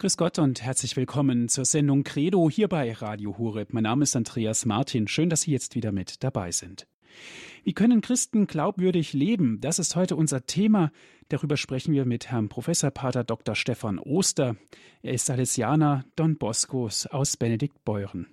[0.00, 3.72] Grüß Gott und herzlich willkommen zur Sendung Credo hier bei Radio Horeb.
[3.72, 5.08] Mein Name ist Andreas Martin.
[5.08, 6.86] Schön, dass Sie jetzt wieder mit dabei sind.
[7.64, 9.60] Wie können Christen glaubwürdig leben?
[9.60, 10.92] Das ist heute unser Thema.
[11.30, 13.56] Darüber sprechen wir mit Herrn Professor Pater Dr.
[13.56, 14.54] Stefan Oster.
[15.02, 18.28] Er ist Salesianer Don Boscos aus Benediktbeuren.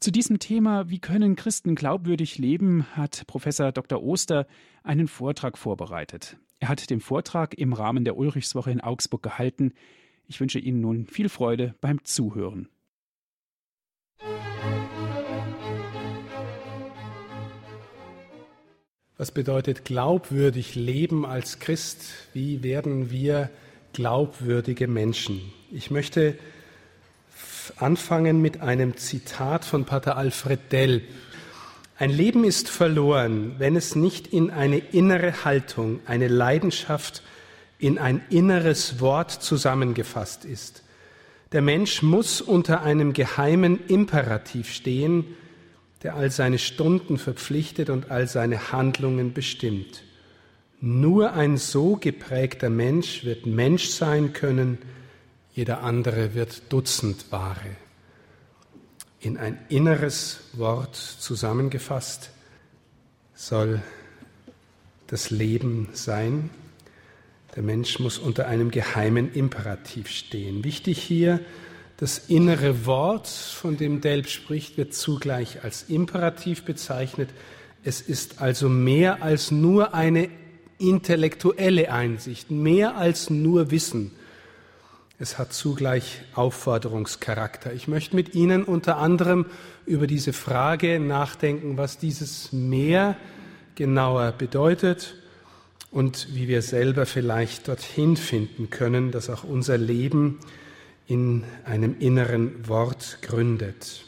[0.00, 4.02] Zu diesem Thema, wie können Christen glaubwürdig leben, hat Professor Dr.
[4.02, 4.46] Oster
[4.82, 6.36] einen Vortrag vorbereitet.
[6.60, 9.72] Er hat den Vortrag im Rahmen der Ulrichswoche in Augsburg gehalten.
[10.32, 12.70] Ich wünsche Ihnen nun viel Freude beim Zuhören.
[19.18, 22.14] Was bedeutet glaubwürdig leben als Christ?
[22.32, 23.50] Wie werden wir
[23.92, 25.52] glaubwürdige Menschen?
[25.70, 26.38] Ich möchte
[27.76, 31.02] anfangen mit einem Zitat von Pater Alfred Delp.
[31.98, 37.22] Ein Leben ist verloren, wenn es nicht in eine innere Haltung, eine Leidenschaft,
[37.82, 40.84] in ein inneres Wort zusammengefasst ist.
[41.50, 45.24] Der Mensch muss unter einem geheimen Imperativ stehen,
[46.04, 50.04] der all seine Stunden verpflichtet und all seine Handlungen bestimmt.
[50.80, 54.78] Nur ein so geprägter Mensch wird Mensch sein können,
[55.52, 57.76] jeder andere wird Dutzendware.
[59.18, 62.30] In ein inneres Wort zusammengefasst
[63.34, 63.82] soll
[65.08, 66.48] das Leben sein.
[67.54, 70.64] Der Mensch muss unter einem geheimen Imperativ stehen.
[70.64, 71.40] Wichtig hier,
[71.98, 77.28] das innere Wort, von dem Delp spricht, wird zugleich als Imperativ bezeichnet.
[77.84, 80.30] Es ist also mehr als nur eine
[80.78, 84.12] intellektuelle Einsicht, mehr als nur Wissen.
[85.18, 87.72] Es hat zugleich Aufforderungscharakter.
[87.74, 89.44] Ich möchte mit Ihnen unter anderem
[89.84, 93.16] über diese Frage nachdenken, was dieses mehr
[93.74, 95.21] genauer bedeutet
[95.92, 100.40] und wie wir selber vielleicht dorthin finden können, dass auch unser Leben
[101.06, 104.04] in einem inneren Wort gründet.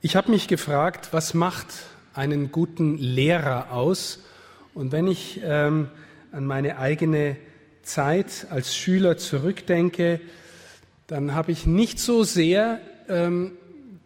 [0.00, 1.66] Ich habe mich gefragt, was macht
[2.14, 4.24] einen guten Lehrer aus?
[4.72, 5.88] Und wenn ich ähm,
[6.32, 7.36] an meine eigene
[7.82, 10.20] Zeit als Schüler zurückdenke,
[11.06, 13.52] dann habe ich nicht so sehr ähm,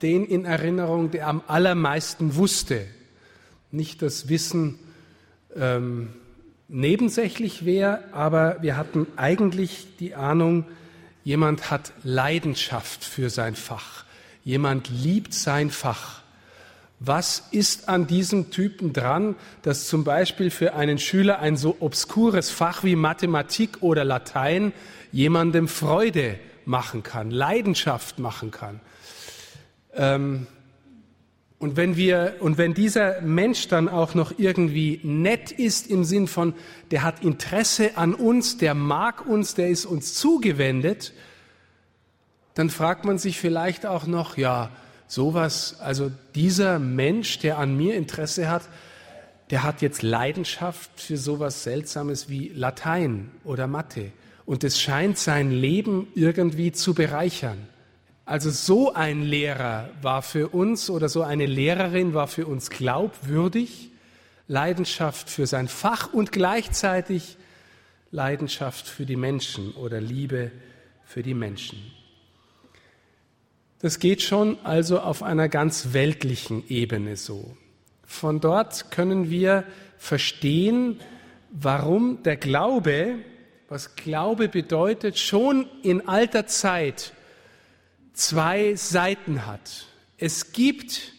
[0.02, 2.86] den in Erinnerung, der am allermeisten wusste.
[3.70, 4.80] Nicht das Wissen,
[5.56, 6.10] ähm,
[6.68, 10.64] nebensächlich wäre, aber wir hatten eigentlich die Ahnung,
[11.24, 14.04] jemand hat Leidenschaft für sein Fach,
[14.44, 16.22] jemand liebt sein Fach.
[17.04, 22.50] Was ist an diesem Typen dran, dass zum Beispiel für einen Schüler ein so obskures
[22.50, 24.72] Fach wie Mathematik oder Latein
[25.10, 28.80] jemandem Freude machen kann, Leidenschaft machen kann?
[29.94, 30.46] Ähm,
[31.62, 36.26] und wenn wir, und wenn dieser Mensch dann auch noch irgendwie nett ist im Sinn
[36.26, 36.54] von,
[36.90, 41.12] der hat Interesse an uns, der mag uns, der ist uns zugewendet,
[42.54, 44.70] dann fragt man sich vielleicht auch noch, ja,
[45.06, 48.62] sowas, also dieser Mensch, der an mir Interesse hat,
[49.50, 54.10] der hat jetzt Leidenschaft für sowas Seltsames wie Latein oder Mathe.
[54.46, 57.68] Und es scheint sein Leben irgendwie zu bereichern.
[58.32, 63.90] Also so ein Lehrer war für uns oder so eine Lehrerin war für uns glaubwürdig,
[64.48, 67.36] Leidenschaft für sein Fach und gleichzeitig
[68.10, 70.50] Leidenschaft für die Menschen oder Liebe
[71.04, 71.78] für die Menschen.
[73.80, 77.54] Das geht schon also auf einer ganz weltlichen Ebene so.
[78.02, 79.64] Von dort können wir
[79.98, 81.00] verstehen,
[81.50, 83.16] warum der Glaube,
[83.68, 87.12] was Glaube bedeutet, schon in alter Zeit
[88.12, 89.86] zwei Seiten hat.
[90.18, 91.12] Es gibt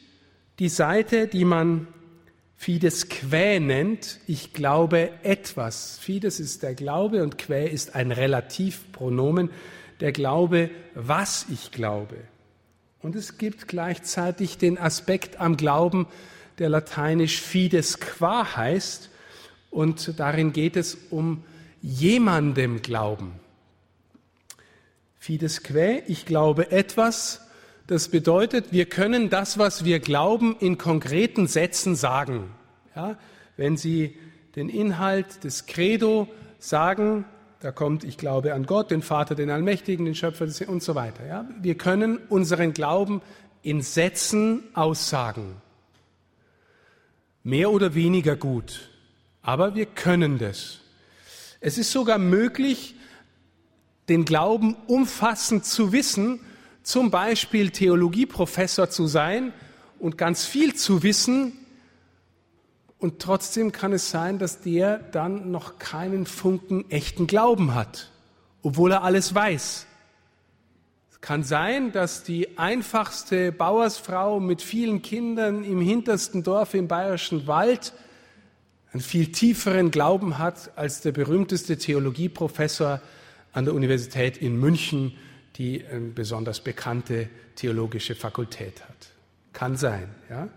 [0.59, 1.87] die Seite, die man
[2.55, 5.97] Fides quae nennt, ich glaube etwas.
[5.99, 9.49] Fides ist der Glaube und quae ist ein Relativpronomen,
[9.99, 12.15] der Glaube, was ich glaube.
[13.01, 16.07] Und es gibt gleichzeitig den Aspekt am Glauben,
[16.57, 19.09] der lateinisch fides qua heißt.
[19.69, 21.43] Und darin geht es um
[21.81, 23.42] jemandem Glauben.
[25.23, 27.47] Fides quae, ich glaube etwas,
[27.87, 32.53] das bedeutet, wir können das, was wir glauben, in konkreten Sätzen sagen.
[32.93, 33.17] Ja,
[33.55, 34.17] wenn Sie
[34.58, 36.28] den Inhalt des Credo
[36.59, 37.23] sagen,
[37.61, 41.25] da kommt, ich glaube an Gott, den Vater, den Allmächtigen, den Schöpfer und so weiter.
[41.25, 43.22] Ja, wir können unseren Glauben
[43.61, 45.55] in Sätzen aussagen.
[47.43, 48.90] Mehr oder weniger gut.
[49.41, 50.81] Aber wir können das.
[51.61, 52.96] Es ist sogar möglich,
[54.09, 56.40] den Glauben umfassend zu wissen,
[56.84, 59.53] zum Beispiel Theologieprofessor zu sein
[60.00, 61.58] und ganz viel zu wissen,
[63.00, 68.14] und trotzdem kann es sein, dass der dann noch keinen Funken echten Glauben hat
[68.64, 69.85] obwohl er alles weiß.
[71.11, 77.46] Es kann sein, dass die einfachste Bauersfrau mit vielen Kindern im hintersten Dorf im bayerischen
[77.46, 77.94] Wald
[78.91, 83.02] einen viel tieferen Glauben hat als der berühmteste Theologieprofessor
[83.53, 85.17] an der Universität in München,
[85.55, 89.11] die eine besonders bekannte theologische Fakultät hat.
[89.53, 90.50] Kann sein, ja.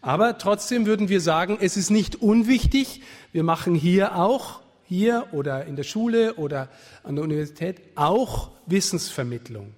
[0.00, 3.00] Aber trotzdem würden wir sagen, es ist nicht unwichtig.
[3.32, 6.68] Wir machen hier auch, hier oder in der Schule oder
[7.04, 9.72] an der Universität auch Wissensvermittlung.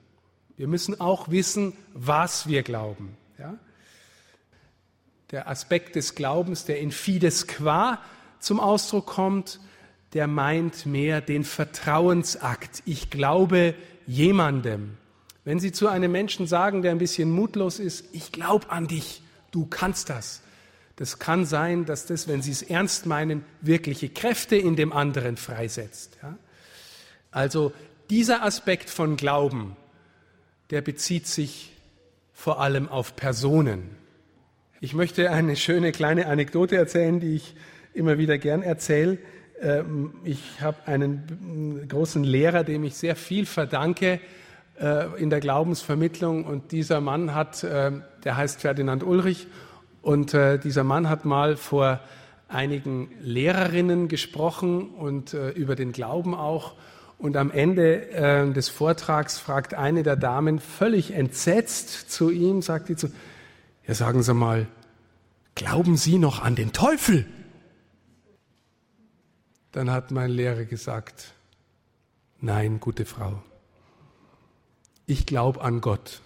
[0.56, 3.16] Wir müssen auch wissen, was wir glauben.
[3.38, 3.54] Ja?
[5.30, 8.00] Der Aspekt des Glaubens, der in Fides qua
[8.40, 9.60] zum Ausdruck kommt,
[10.16, 12.82] der meint mehr den Vertrauensakt.
[12.86, 13.74] Ich glaube
[14.06, 14.96] jemandem.
[15.44, 19.20] Wenn Sie zu einem Menschen sagen, der ein bisschen mutlos ist, ich glaube an dich,
[19.50, 20.40] du kannst das.
[20.96, 25.36] Das kann sein, dass das, wenn Sie es ernst meinen, wirkliche Kräfte in dem anderen
[25.36, 26.16] freisetzt.
[26.22, 26.38] Ja?
[27.30, 27.74] Also
[28.08, 29.76] dieser Aspekt von Glauben,
[30.70, 31.72] der bezieht sich
[32.32, 33.90] vor allem auf Personen.
[34.80, 37.54] Ich möchte eine schöne kleine Anekdote erzählen, die ich
[37.92, 39.18] immer wieder gern erzähle.
[39.60, 44.20] Ähm, ich habe einen großen Lehrer, dem ich sehr viel verdanke
[44.78, 46.44] äh, in der Glaubensvermittlung.
[46.44, 47.92] Und dieser Mann hat, äh,
[48.24, 49.46] der heißt Ferdinand Ulrich,
[50.02, 52.00] und äh, dieser Mann hat mal vor
[52.48, 56.74] einigen Lehrerinnen gesprochen und über den Glauben auch.
[57.18, 62.94] Und am Ende des Vortrags fragt eine der Damen völlig entsetzt zu ihm, sagt die
[62.94, 63.08] zu,
[63.84, 64.68] ja sagen Sie mal,
[65.56, 67.26] glauben Sie noch an den Teufel?
[69.76, 71.34] Dann hat mein Lehrer gesagt,
[72.40, 73.42] nein, gute Frau,
[75.04, 76.22] ich glaube an Gott,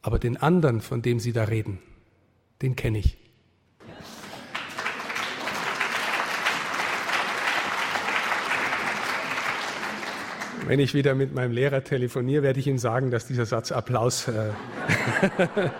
[0.00, 1.80] aber den anderen, von dem Sie da reden,
[2.62, 3.16] den kenne ich.
[10.64, 14.28] Wenn ich wieder mit meinem Lehrer telefoniere, werde ich ihm sagen, dass dieser Satz Applaus.
[14.28, 14.52] Äh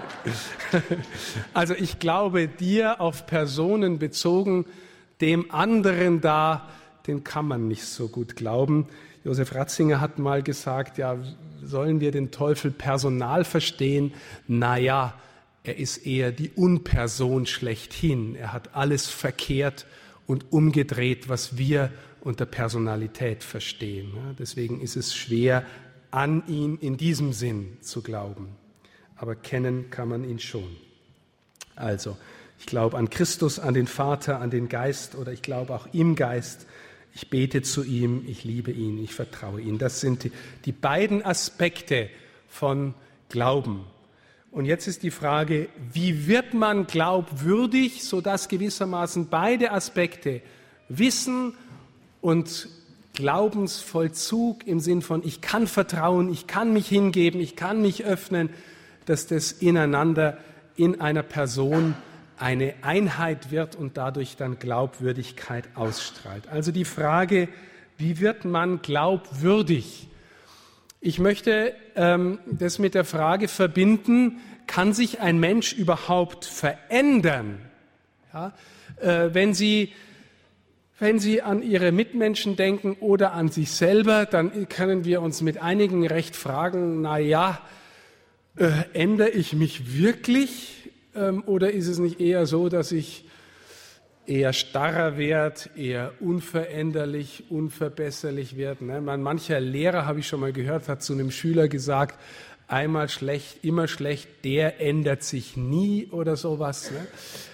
[1.54, 4.66] also ich glaube dir auf Personen bezogen,
[5.22, 6.68] dem anderen da,
[7.06, 8.86] den kann man nicht so gut glauben.
[9.24, 11.16] Josef Ratzinger hat mal gesagt, ja,
[11.62, 14.12] sollen wir den Teufel personal verstehen?
[14.48, 15.14] Naja,
[15.64, 18.34] er ist eher die Unperson schlechthin.
[18.34, 19.86] Er hat alles verkehrt
[20.26, 21.90] und umgedreht, was wir
[22.20, 24.12] unter Personalität verstehen.
[24.38, 25.64] Deswegen ist es schwer,
[26.10, 28.48] an ihn in diesem Sinn zu glauben.
[29.16, 30.76] Aber kennen kann man ihn schon.
[31.76, 32.16] Also,
[32.62, 36.14] ich glaube an Christus, an den Vater, an den Geist oder ich glaube auch im
[36.14, 36.68] Geist.
[37.12, 39.78] Ich bete zu ihm, ich liebe ihn, ich vertraue ihm.
[39.78, 40.32] Das sind die,
[40.64, 42.08] die beiden Aspekte
[42.48, 42.94] von
[43.28, 43.84] Glauben.
[44.52, 50.40] Und jetzt ist die Frage, wie wird man glaubwürdig, sodass gewissermaßen beide Aspekte
[50.88, 51.54] Wissen
[52.20, 52.68] und
[53.14, 58.50] Glaubensvollzug im Sinn von ich kann vertrauen, ich kann mich hingeben, ich kann mich öffnen,
[59.04, 60.38] dass das ineinander
[60.76, 61.96] in einer Person
[62.42, 66.48] eine Einheit wird und dadurch dann Glaubwürdigkeit ausstrahlt.
[66.48, 67.48] Also die Frage,
[67.98, 70.08] wie wird man glaubwürdig?
[71.00, 77.60] Ich möchte ähm, das mit der Frage verbinden, kann sich ein Mensch überhaupt verändern?
[78.32, 78.52] Ja,
[79.00, 79.92] äh, wenn, Sie,
[80.98, 85.62] wenn Sie an Ihre Mitmenschen denken oder an sich selber, dann können wir uns mit
[85.62, 87.60] einigen recht fragen, na ja,
[88.56, 90.81] äh, ändere ich mich wirklich?
[91.14, 93.26] Ähm, oder ist es nicht eher so, dass ich
[94.26, 98.84] eher starrer werde, eher unveränderlich, unverbesserlich werde?
[98.84, 99.00] Ne?
[99.00, 102.18] mancher Lehrer, habe ich schon mal gehört, hat zu einem Schüler gesagt,
[102.68, 106.90] einmal schlecht, immer schlecht, der ändert sich nie oder sowas.
[106.90, 107.06] Ne?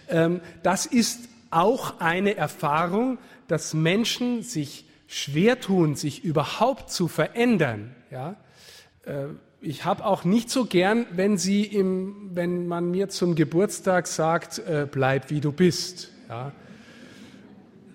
[0.08, 7.96] Ähm, das ist auch eine Erfahrung, dass Menschen sich schwer tun, sich überhaupt zu verändern.
[8.10, 8.36] Ja?
[9.60, 14.60] Ich habe auch nicht so gern, wenn, sie im, wenn man mir zum Geburtstag sagt,
[14.60, 16.12] äh, bleib wie du bist.
[16.28, 16.52] Ja?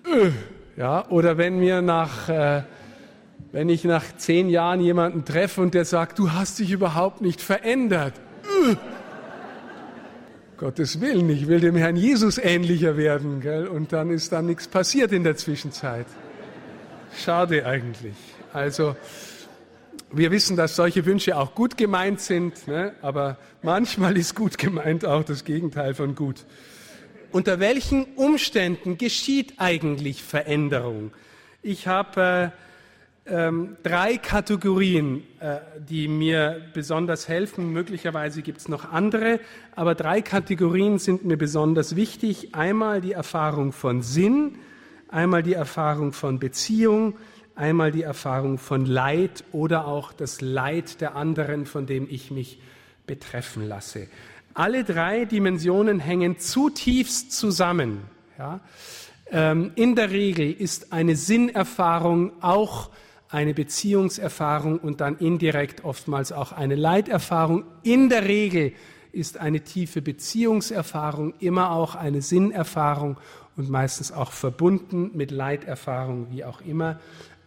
[0.04, 0.30] Äh,
[0.76, 1.08] ja?
[1.08, 2.64] Oder wenn mir nach, äh,
[3.50, 7.40] wenn ich nach zehn Jahren jemanden treffe und der sagt, du hast dich überhaupt nicht
[7.40, 8.12] verändert.
[8.68, 8.76] Äh,
[10.58, 13.40] Gottes Willen, ich will dem Herrn Jesus ähnlicher werden.
[13.40, 13.68] Gell?
[13.68, 16.06] Und dann ist da nichts passiert in der Zwischenzeit.
[17.16, 18.16] Schade eigentlich.
[18.52, 18.96] Also,
[20.12, 22.94] wir wissen, dass solche Wünsche auch gut gemeint sind, ne?
[23.02, 26.44] aber manchmal ist gut gemeint auch das Gegenteil von gut.
[27.32, 31.10] Unter welchen Umständen geschieht eigentlich Veränderung?
[31.62, 32.64] Ich habe äh,
[33.26, 37.72] ähm, drei Kategorien, äh, die mir besonders helfen.
[37.72, 39.40] Möglicherweise gibt es noch andere,
[39.74, 42.54] aber drei Kategorien sind mir besonders wichtig.
[42.54, 44.58] Einmal die Erfahrung von Sinn,
[45.08, 47.14] einmal die Erfahrung von Beziehung,
[47.56, 52.60] einmal die Erfahrung von Leid oder auch das Leid der anderen, von dem ich mich
[53.06, 54.08] betreffen lasse.
[54.54, 58.02] Alle drei Dimensionen hängen zutiefst zusammen.
[58.38, 58.60] Ja?
[59.30, 62.90] Ähm, in der Regel ist eine Sinnerfahrung auch
[63.28, 67.64] eine Beziehungserfahrung und dann indirekt oftmals auch eine Leiterfahrung.
[67.82, 68.72] In der Regel
[69.10, 73.16] ist eine tiefe Beziehungserfahrung immer auch eine Sinnerfahrung
[73.56, 77.00] und meistens auch verbunden mit Leiterfahrung, wie auch immer.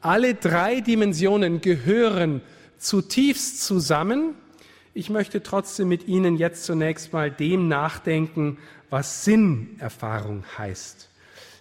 [0.08, 2.40] Alle drei Dimensionen gehören
[2.78, 4.36] zutiefst zusammen.
[4.94, 8.58] Ich möchte trotzdem mit Ihnen jetzt zunächst mal dem nachdenken,
[8.90, 11.10] was Sinnerfahrung heißt.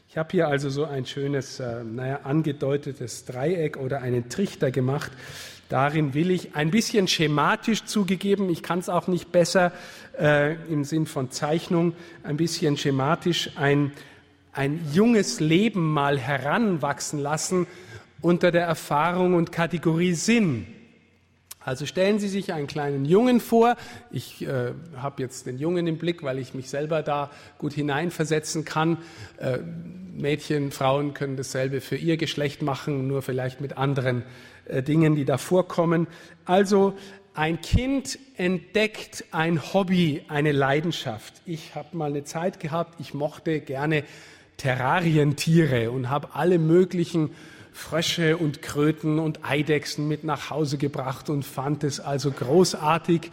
[0.09, 5.11] Ich habe hier also so ein schönes, äh, naja, angedeutetes Dreieck oder einen Trichter gemacht.
[5.69, 9.73] Darin will ich ein bisschen schematisch zugegeben, ich kann es auch nicht besser
[10.21, 13.91] äh, im Sinn von Zeichnung, ein bisschen schematisch ein,
[14.53, 17.67] ein junges Leben mal heranwachsen lassen
[18.21, 20.67] unter der Erfahrung und Kategorie Sinn.
[21.67, 23.77] Also stellen Sie sich einen kleinen Jungen vor.
[24.13, 28.65] Ich äh, habe jetzt den Jungen im Blick, weil ich mich selber da gut hineinversetzen
[28.65, 28.99] kann.
[29.39, 29.59] Äh,
[30.15, 34.23] Mädchen, Frauen können dasselbe für ihr Geschlecht machen, nur vielleicht mit anderen
[34.67, 36.07] äh, Dingen, die da vorkommen.
[36.45, 36.95] Also
[37.35, 41.35] ein Kind entdeckt ein Hobby, eine Leidenschaft.
[41.47, 44.05] Ich habe mal eine Zeit gehabt, ich mochte gerne
[44.57, 47.31] Terrarientiere und habe alle möglichen
[47.77, 53.31] Frösche und Kröten und Eidechsen mit nach Hause gebracht und fand es also großartig,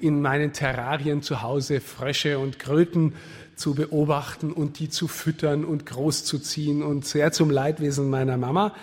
[0.00, 3.12] in meinen Terrarien zu Hause Frösche und Kröten
[3.54, 8.74] zu beobachten und die zu füttern und großzuziehen und sehr zum Leidwesen meiner Mama.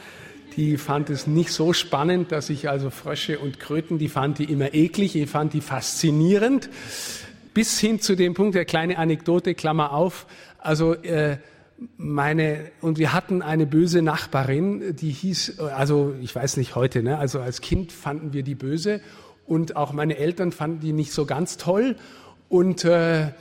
[0.55, 4.45] Die fand es nicht so spannend, dass ich also Frösche und Kröten, die fand die
[4.45, 6.69] immer eklig, ich fand die faszinierend.
[7.55, 10.27] Bis hin zu dem Punkt, der kleine Anekdote, Klammer auf,
[10.59, 11.39] also äh,
[11.97, 17.17] meine, und wir hatten eine böse Nachbarin, die hieß, also ich weiß nicht heute, ne,
[17.17, 19.01] also als Kind fanden wir die böse
[19.45, 21.95] und auch meine Eltern fanden die nicht so ganz toll
[22.49, 23.31] und, äh,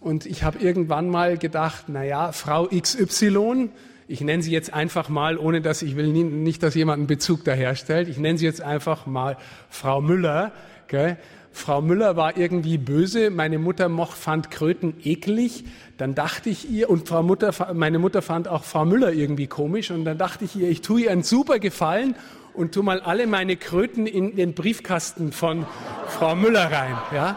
[0.00, 3.70] und ich habe irgendwann mal gedacht, na ja, Frau XY,
[4.06, 7.44] ich nenne sie jetzt einfach mal, ohne dass ich will nicht, dass jemand einen Bezug
[7.44, 9.36] daherstellt, ich nenne sie jetzt einfach mal
[9.68, 10.52] Frau Müller,
[10.88, 11.18] gell?
[11.54, 15.64] Frau Müller war irgendwie böse, meine Mutter moch, fand Kröten eklig,
[15.96, 19.92] dann dachte ich ihr, und Frau Mutter, meine Mutter fand auch Frau Müller irgendwie komisch,
[19.92, 22.16] und dann dachte ich ihr, ich tue ihr einen super Gefallen
[22.54, 25.64] und tu mal alle meine Kröten in den Briefkasten von
[26.08, 27.36] Frau Müller rein, ja.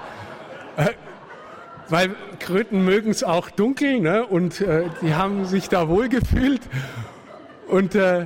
[0.77, 0.89] Äh,
[1.89, 4.25] weil Kröten mögen es auch dunkel, ne?
[4.25, 6.61] und äh, die haben sich da wohl gefühlt.
[7.67, 8.25] Und äh,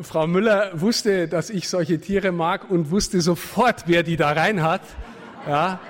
[0.00, 4.62] Frau Müller wusste, dass ich solche Tiere mag und wusste sofort, wer die da rein
[4.62, 4.82] hat
[5.48, 5.80] ja,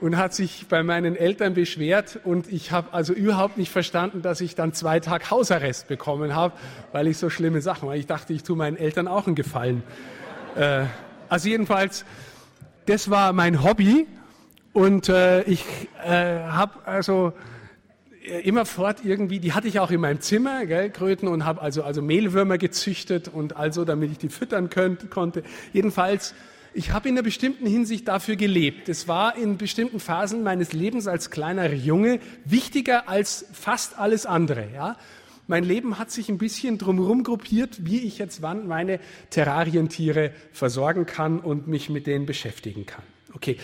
[0.00, 4.40] und hat sich bei meinen Eltern beschwert und ich habe also überhaupt nicht verstanden, dass
[4.40, 6.54] ich dann zwei Tage Hausarrest bekommen habe,
[6.92, 9.82] weil ich so schlimme Sachen, weil ich dachte, ich tue meinen Eltern auch einen Gefallen.
[10.56, 10.84] Äh,
[11.28, 12.04] also jedenfalls,
[12.86, 14.06] das war mein Hobby
[14.72, 15.64] und äh, ich
[16.04, 17.32] äh, habe also
[18.42, 22.02] immerfort irgendwie, die hatte ich auch in meinem Zimmer, gell, Kröten, und habe also, also
[22.02, 25.42] Mehlwürmer gezüchtet und also, damit ich die füttern könnt, konnte.
[25.72, 26.34] Jedenfalls
[26.74, 28.88] ich habe in einer bestimmten Hinsicht dafür gelebt.
[28.88, 34.68] Es war in bestimmten Phasen meines Lebens als kleiner Junge wichtiger als fast alles andere.
[34.74, 34.96] Ja?
[35.46, 41.06] Mein Leben hat sich ein bisschen drumherum gruppiert, wie ich jetzt wann meine Terrarientiere versorgen
[41.06, 43.02] kann und mich mit denen beschäftigen kann.
[43.34, 43.56] Okay.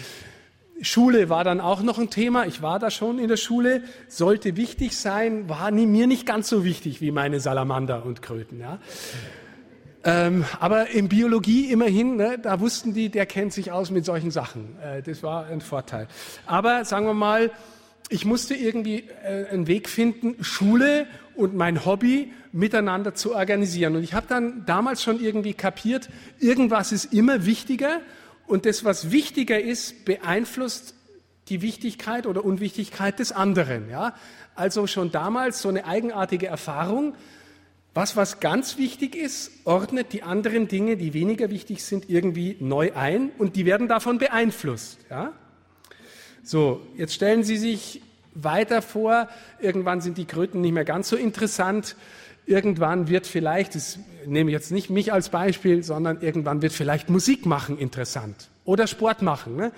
[0.80, 2.46] Schule war dann auch noch ein Thema.
[2.46, 6.64] Ich war da schon in der Schule, sollte wichtig sein, war mir nicht ganz so
[6.64, 8.60] wichtig wie meine Salamander und Kröten.
[8.60, 8.80] Ja.
[10.06, 14.30] Ähm, aber in Biologie immerhin, ne, da wussten die, der kennt sich aus mit solchen
[14.30, 14.76] Sachen.
[14.80, 16.08] Äh, das war ein Vorteil.
[16.46, 17.50] Aber sagen wir mal,
[18.10, 21.06] ich musste irgendwie äh, einen Weg finden, Schule
[21.36, 23.96] und mein Hobby miteinander zu organisieren.
[23.96, 28.00] Und ich habe dann damals schon irgendwie kapiert, irgendwas ist immer wichtiger
[28.46, 30.94] und das, was wichtiger ist, beeinflusst
[31.48, 33.88] die Wichtigkeit oder Unwichtigkeit des anderen.
[33.90, 34.14] Ja?
[34.54, 37.14] Also schon damals so eine eigenartige Erfahrung,
[37.94, 42.92] was, was ganz wichtig ist, ordnet die anderen Dinge, die weniger wichtig sind, irgendwie neu
[42.94, 44.98] ein und die werden davon beeinflusst.
[45.08, 45.32] Ja?
[46.42, 48.02] So, jetzt stellen Sie sich
[48.34, 49.28] weiter vor,
[49.60, 51.94] irgendwann sind die Kröten nicht mehr ganz so interessant.
[52.46, 57.08] Irgendwann wird vielleicht, das nehme ich jetzt nicht mich als Beispiel, sondern irgendwann wird vielleicht
[57.08, 59.56] Musik machen interessant oder Sport machen.
[59.56, 59.72] Ne?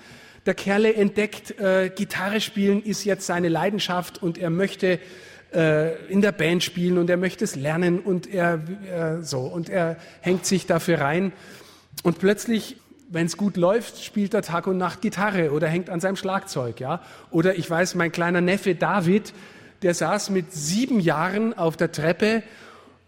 [0.47, 4.99] Der Kerle entdeckt, äh, Gitarre spielen ist jetzt seine Leidenschaft und er möchte
[5.53, 8.59] äh, in der Band spielen und er möchte es lernen und er
[8.91, 11.31] äh, so und er hängt sich dafür rein
[12.03, 12.77] und plötzlich
[13.09, 16.79] wenn es gut läuft, spielt er Tag und Nacht Gitarre oder hängt an seinem Schlagzeug,
[16.79, 17.01] ja.
[17.31, 19.33] Oder ich weiß, mein kleiner Neffe David,
[19.81, 22.43] der saß mit sieben Jahren auf der Treppe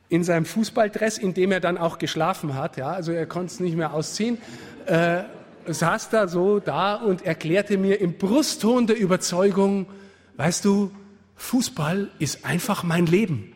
[0.08, 3.60] in seinem Fußballdress, in dem er dann auch geschlafen hat, ja, also er konnte es
[3.60, 4.38] nicht mehr ausziehen,
[4.86, 5.24] äh,
[5.68, 9.86] saß da so da und erklärte mir im Brustton der Überzeugung,
[10.38, 10.92] weißt du,
[11.40, 13.54] Fußball ist einfach mein Leben.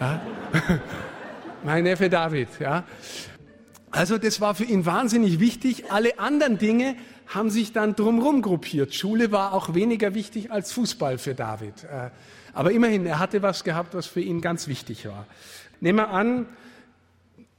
[0.00, 0.22] Ja?
[1.64, 2.84] mein Neffe David, ja.
[3.90, 5.90] Also das war für ihn wahnsinnig wichtig.
[5.90, 6.94] Alle anderen Dinge
[7.26, 8.94] haben sich dann drumherum gruppiert.
[8.94, 11.84] Schule war auch weniger wichtig als Fußball für David.
[11.84, 12.10] Äh,
[12.52, 15.26] aber immerhin, er hatte was gehabt, was für ihn ganz wichtig war.
[15.80, 16.46] Nehmen wir an,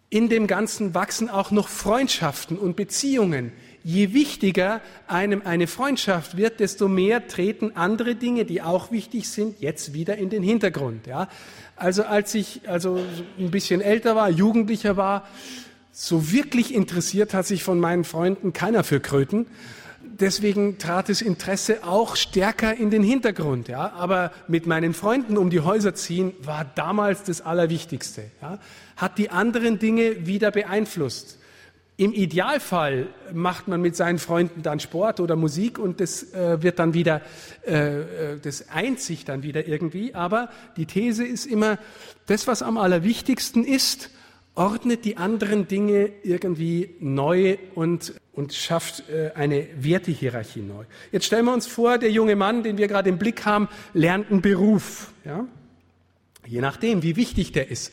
[0.09, 3.51] in dem Ganzen wachsen auch noch Freundschaften und Beziehungen.
[3.83, 9.61] Je wichtiger einem eine Freundschaft wird, desto mehr treten andere Dinge, die auch wichtig sind,
[9.61, 11.07] jetzt wieder in den Hintergrund.
[11.07, 11.29] Ja?
[11.75, 12.99] Also als ich also
[13.37, 15.27] ein bisschen älter war, jugendlicher war,
[15.91, 19.47] so wirklich interessiert hat sich von meinen Freunden keiner für Kröten
[20.19, 23.67] deswegen trat das Interesse auch stärker in den Hintergrund.
[23.67, 23.93] Ja?
[23.93, 28.23] Aber mit meinen Freunden um die Häuser ziehen war damals das Allerwichtigste.
[28.41, 28.59] Ja?
[28.97, 31.38] Hat die anderen Dinge wieder beeinflusst.
[31.99, 36.79] Im Idealfall macht man mit seinen Freunden dann Sport oder Musik und das äh, wird
[36.79, 37.21] dann wieder,
[37.67, 40.15] äh, äh das eint sich dann wieder irgendwie.
[40.15, 41.77] Aber die These ist immer,
[42.25, 44.11] das, was am allerwichtigsten ist,
[44.55, 50.85] ordnet die anderen Dinge irgendwie neu und, und schafft äh, eine Wertehierarchie neu.
[51.11, 54.31] Jetzt stellen wir uns vor, der junge Mann, den wir gerade im Blick haben, lernt
[54.31, 55.11] einen Beruf.
[55.25, 55.45] Ja?
[56.47, 57.91] Je nachdem, wie wichtig der ist.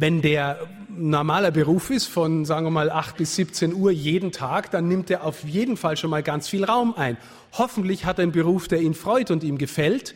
[0.00, 0.60] Wenn der
[0.96, 5.10] normaler Beruf ist von, sagen wir mal, 8 bis 17 Uhr jeden Tag, dann nimmt
[5.10, 7.16] er auf jeden Fall schon mal ganz viel Raum ein.
[7.54, 10.14] Hoffentlich hat er einen Beruf, der ihn freut und ihm gefällt.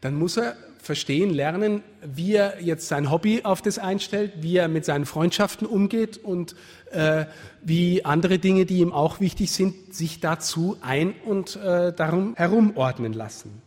[0.00, 4.66] Dann muss er verstehen, lernen, wie er jetzt sein Hobby auf das einstellt, wie er
[4.66, 6.56] mit seinen Freundschaften umgeht und
[6.90, 7.26] äh,
[7.62, 13.12] wie andere Dinge, die ihm auch wichtig sind, sich dazu ein- und äh, darum herumordnen
[13.12, 13.62] lassen.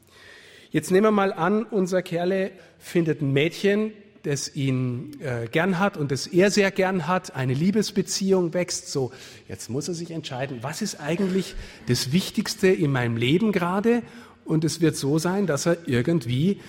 [0.72, 3.93] Jetzt nehmen wir mal an, unser Kerle findet ein Mädchen,
[4.24, 8.92] das ihn äh, gern hat und das er sehr gern hat, eine Liebesbeziehung wächst.
[8.92, 9.12] So,
[9.48, 11.56] jetzt muss er sich entscheiden, was ist eigentlich
[11.88, 14.01] das Wichtigste in meinem Leben gerade?
[14.46, 16.59] Und es wird so sein, dass er irgendwie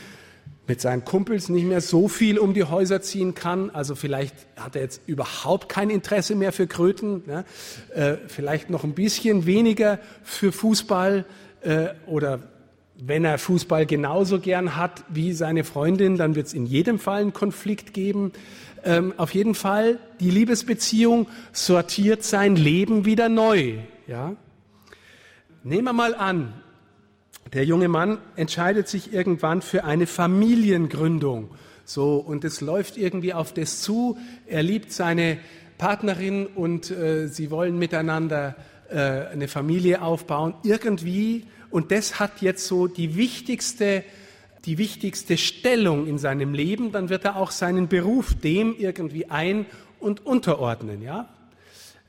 [0.66, 3.70] mit seinen Kumpels nicht mehr so viel um die Häuser ziehen kann.
[3.70, 7.44] Also vielleicht hat er jetzt überhaupt kein Interesse mehr für Kröten, ne?
[7.94, 11.26] äh, vielleicht noch ein bisschen weniger für Fußball
[11.60, 12.40] äh, oder
[12.96, 17.22] wenn er Fußball genauso gern hat wie seine Freundin, dann wird es in jedem Fall
[17.22, 18.32] einen Konflikt geben.
[18.84, 23.78] Ähm, auf jeden Fall, die Liebesbeziehung sortiert sein Leben wieder neu.
[24.06, 24.36] Ja?
[25.62, 26.52] Nehmen wir mal an,
[27.52, 31.50] der junge Mann entscheidet sich irgendwann für eine Familiengründung.
[31.84, 34.18] So, und es läuft irgendwie auf das zu.
[34.46, 35.38] Er liebt seine
[35.78, 38.56] Partnerin und äh, sie wollen miteinander
[38.88, 40.54] äh, eine Familie aufbauen.
[40.62, 44.04] Irgendwie, und das hat jetzt so die wichtigste,
[44.64, 49.66] die wichtigste Stellung in seinem Leben, dann wird er auch seinen Beruf dem irgendwie ein-
[49.98, 51.28] und unterordnen, ja.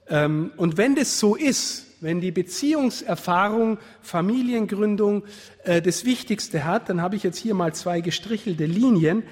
[0.07, 5.23] Ähm, und wenn das so ist, wenn die Beziehungserfahrung, Familiengründung
[5.63, 9.23] äh, das Wichtigste hat, dann habe ich jetzt hier mal zwei gestrichelte Linien,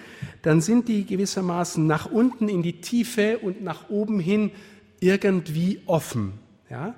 [0.42, 4.50] dann sind die gewissermaßen nach unten in die Tiefe und nach oben hin
[5.00, 6.34] irgendwie offen.
[6.72, 6.96] Ja?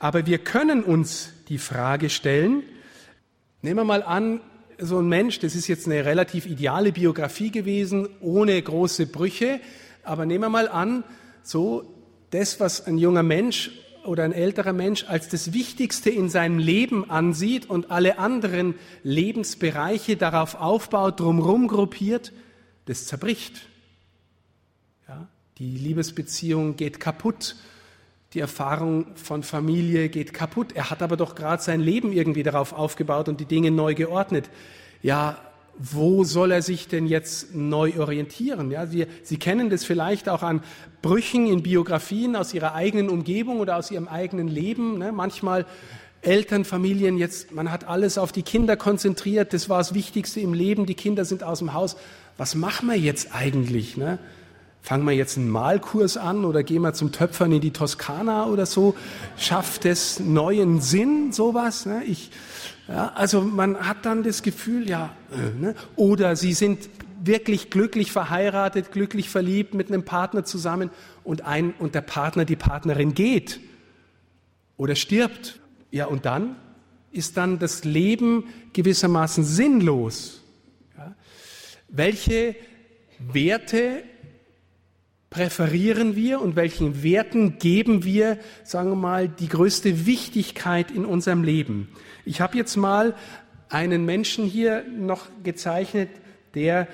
[0.00, 2.62] Aber wir können uns die Frage stellen,
[3.62, 4.40] nehmen wir mal an,
[4.78, 9.60] so ein Mensch, das ist jetzt eine relativ ideale Biografie gewesen, ohne große Brüche,
[10.02, 11.04] aber nehmen wir mal an,
[11.42, 11.94] so
[12.30, 13.70] das, was ein junger Mensch
[14.04, 18.74] oder ein älterer Mensch als das Wichtigste in seinem Leben ansieht und alle anderen
[19.04, 22.32] Lebensbereiche darauf aufbaut, drumherum gruppiert,
[22.86, 23.68] das zerbricht.
[25.06, 25.28] Ja,
[25.58, 27.56] die Liebesbeziehung geht kaputt.
[28.34, 30.72] Die Erfahrung von Familie geht kaputt.
[30.72, 34.48] Er hat aber doch gerade sein Leben irgendwie darauf aufgebaut und die Dinge neu geordnet.
[35.02, 35.36] Ja,
[35.78, 38.70] wo soll er sich denn jetzt neu orientieren?
[38.70, 40.62] Ja, Sie, Sie kennen das vielleicht auch an
[41.02, 44.98] Brüchen in Biografien aus Ihrer eigenen Umgebung oder aus Ihrem eigenen Leben.
[44.98, 45.12] Ne?
[45.12, 45.66] Manchmal
[46.22, 50.54] Eltern, Familien, jetzt, man hat alles auf die Kinder konzentriert, das war das Wichtigste im
[50.54, 51.96] Leben, die Kinder sind aus dem Haus.
[52.36, 53.96] Was machen wir jetzt eigentlich?
[53.96, 54.18] Ne?
[54.82, 58.66] Fangen wir jetzt einen Malkurs an oder gehen wir zum Töpfern in die Toskana oder
[58.66, 58.96] so?
[59.36, 61.86] Schafft es neuen Sinn, sowas?
[61.86, 62.02] Ne?
[62.04, 62.32] Ich,
[62.88, 65.74] ja, also man hat dann das Gefühl, ja, äh, ne?
[65.94, 66.90] oder sie sind
[67.24, 70.90] wirklich glücklich verheiratet, glücklich verliebt mit einem Partner zusammen
[71.22, 73.60] und ein und der Partner, die Partnerin geht
[74.76, 75.60] oder stirbt.
[75.92, 76.56] Ja, und dann
[77.12, 80.42] ist dann das Leben gewissermaßen sinnlos.
[80.98, 81.14] Ja?
[81.88, 82.56] Welche
[83.20, 84.02] Werte
[85.32, 91.42] präferieren wir und welchen Werten geben wir, sagen wir mal, die größte Wichtigkeit in unserem
[91.42, 91.88] Leben?
[92.26, 93.14] Ich habe jetzt mal
[93.70, 96.10] einen Menschen hier noch gezeichnet,
[96.54, 96.86] der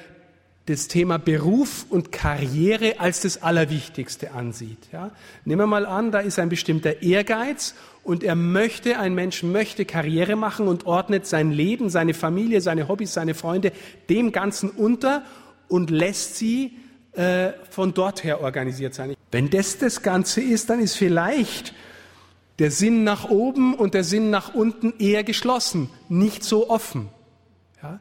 [0.66, 4.86] das Thema Beruf und Karriere als das Allerwichtigste ansieht.
[4.92, 5.10] Ja?
[5.44, 7.74] Nehmen wir mal an, da ist ein bestimmter Ehrgeiz
[8.04, 12.86] und er möchte, ein Mensch möchte Karriere machen und ordnet sein Leben, seine Familie, seine
[12.86, 13.72] Hobbys, seine Freunde
[14.08, 15.24] dem Ganzen unter
[15.66, 16.76] und lässt sie
[17.18, 19.14] äh, von dort her organisiert sein.
[19.32, 21.74] Wenn das das Ganze ist, dann ist vielleicht
[22.60, 27.08] der Sinn nach oben und der Sinn nach unten eher geschlossen, nicht so offen.
[27.82, 27.98] Ja?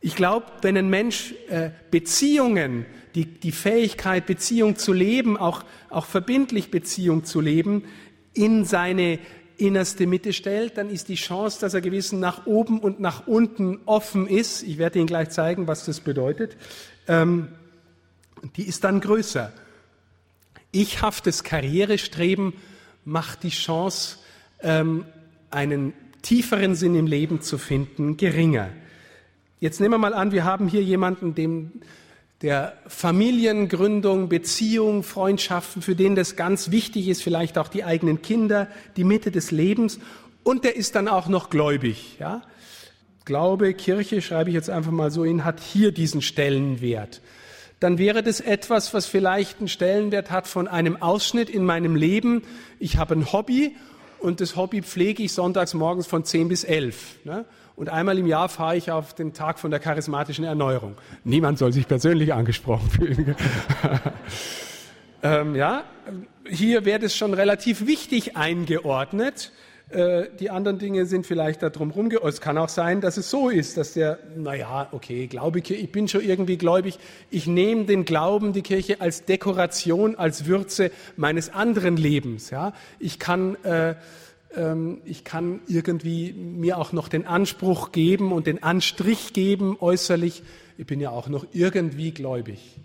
[0.00, 6.06] Ich glaube, wenn ein Mensch äh, Beziehungen, die, die Fähigkeit, Beziehung zu leben, auch, auch
[6.06, 7.84] verbindlich Beziehung zu leben,
[8.34, 9.20] in seine
[9.58, 13.78] innerste Mitte stellt, dann ist die Chance, dass er gewissen nach oben und nach unten
[13.86, 16.56] offen ist, ich werde Ihnen gleich zeigen, was das bedeutet,
[17.06, 17.48] ähm,
[18.56, 19.52] die ist dann größer.
[20.72, 22.54] Ichhaftes Karrierestreben
[23.04, 24.18] macht die Chance,
[24.62, 25.04] ähm,
[25.50, 28.70] einen tieferen Sinn im Leben zu finden, geringer.
[29.58, 31.72] Jetzt nehmen wir mal an, wir haben hier jemanden, dem
[32.42, 38.68] der Familiengründung, Beziehung, Freundschaften, für den das ganz wichtig ist, vielleicht auch die eigenen Kinder,
[38.96, 39.98] die Mitte des Lebens,
[40.42, 42.16] und der ist dann auch noch gläubig.
[42.18, 42.42] Ja?
[43.26, 47.20] Glaube, Kirche, schreibe ich jetzt einfach mal so hin, hat hier diesen Stellenwert.
[47.80, 52.42] Dann wäre das etwas, was vielleicht einen Stellenwert hat von einem Ausschnitt in meinem Leben.
[52.78, 53.74] Ich habe ein Hobby
[54.18, 57.24] und das Hobby pflege ich sonntags morgens von 10 bis 11.
[57.24, 57.44] Ne?
[57.80, 60.98] und einmal im Jahr fahre ich auf den Tag von der charismatischen Erneuerung.
[61.24, 63.34] Niemand soll sich persönlich angesprochen fühlen.
[65.22, 65.84] ähm, ja,
[66.46, 69.52] hier wäre es schon relativ wichtig eingeordnet.
[69.90, 72.10] Äh, die anderen Dinge sind vielleicht da drum herum.
[72.24, 75.90] Es kann auch sein, dass es so ist, dass der, naja, okay, glaube ich, ich
[75.90, 76.98] bin schon irgendwie gläubig.
[77.30, 82.50] Ich nehme den Glauben, die Kirche als Dekoration, als Würze meines anderen Lebens.
[82.50, 83.96] Ja, ich kann äh,
[84.56, 90.42] ähm, ich kann irgendwie mir auch noch den Anspruch geben und den Anstrich geben äußerlich,
[90.78, 92.78] ich bin ja auch noch irgendwie gläubig.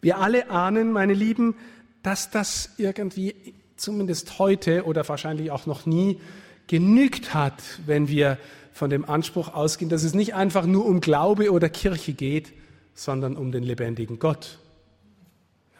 [0.00, 1.56] Wir alle ahnen, meine Lieben,
[2.02, 6.20] dass das irgendwie zumindest heute oder wahrscheinlich auch noch nie
[6.66, 8.38] genügt hat, wenn wir
[8.72, 12.52] von dem Anspruch ausgehen, dass es nicht einfach nur um Glaube oder Kirche geht,
[12.94, 14.58] sondern um den lebendigen Gott.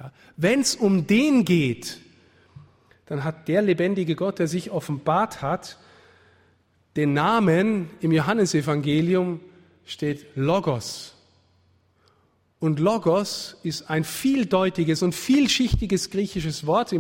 [0.01, 0.13] Ja.
[0.37, 1.99] Wenn es um den geht,
[3.07, 5.79] dann hat der lebendige Gott, der sich offenbart hat,
[6.97, 9.41] den Namen im Johannesevangelium
[9.85, 11.15] steht Logos.
[12.59, 16.95] Und Logos ist ein vieldeutiges und vielschichtiges griechisches Wort.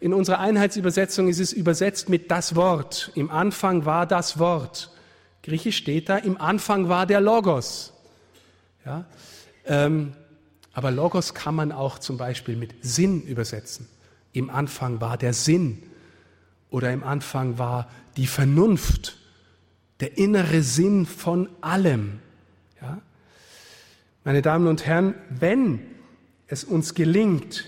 [0.00, 3.10] In unserer Einheitsübersetzung ist es übersetzt mit das Wort.
[3.14, 4.90] Im Anfang war das Wort.
[5.42, 7.92] Griechisch steht da, im Anfang war der Logos.
[8.84, 9.06] Ja,
[9.66, 10.12] ähm,
[10.72, 13.88] aber Logos kann man auch zum Beispiel mit Sinn übersetzen.
[14.32, 15.82] Im Anfang war der Sinn
[16.70, 19.16] oder im Anfang war die Vernunft,
[20.00, 22.20] der innere Sinn von allem.
[22.80, 23.00] Ja?
[24.22, 25.80] Meine Damen und Herren, wenn
[26.46, 27.64] es uns gelingt,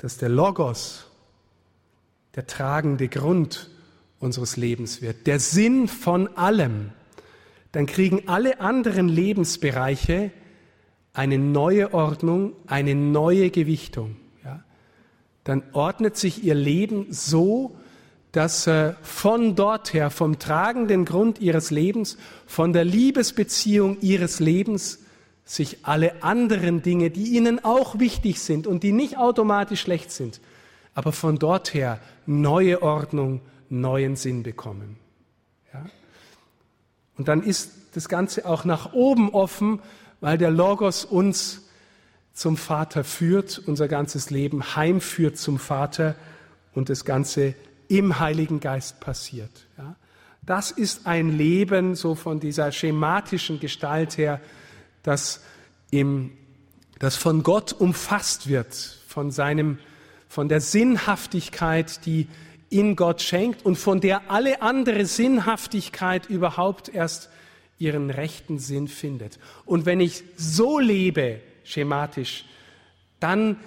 [0.00, 1.06] dass der Logos
[2.36, 3.70] der tragende Grund
[4.18, 6.90] unseres Lebens wird, der Sinn von allem,
[7.72, 10.30] dann kriegen alle anderen Lebensbereiche
[11.12, 14.16] eine neue Ordnung, eine neue Gewichtung
[15.44, 17.76] dann ordnet sich ihr Leben so,
[18.32, 24.99] dass äh, von dort her, vom tragenden Grund ihres Lebens, von der Liebesbeziehung ihres Lebens,
[25.50, 30.40] sich alle anderen Dinge, die ihnen auch wichtig sind und die nicht automatisch schlecht sind,
[30.94, 34.96] aber von dort her neue Ordnung, neuen Sinn bekommen.
[35.74, 35.86] Ja?
[37.18, 39.80] Und dann ist das Ganze auch nach oben offen,
[40.20, 41.62] weil der Logos uns
[42.32, 46.14] zum Vater führt, unser ganzes Leben heimführt zum Vater
[46.74, 47.56] und das Ganze
[47.88, 49.66] im Heiligen Geist passiert.
[49.76, 49.96] Ja?
[50.42, 54.40] Das ist ein Leben so von dieser schematischen Gestalt her,
[55.02, 55.40] das,
[55.90, 56.32] im,
[56.98, 58.74] das von Gott umfasst wird,
[59.06, 59.78] von seinem,
[60.28, 62.28] von der Sinnhaftigkeit, die
[62.70, 67.28] in Gott schenkt und von der alle andere Sinnhaftigkeit überhaupt erst
[67.78, 69.38] ihren rechten Sinn findet.
[69.64, 72.44] Und wenn ich so lebe, schematisch,
[73.18, 73.58] dann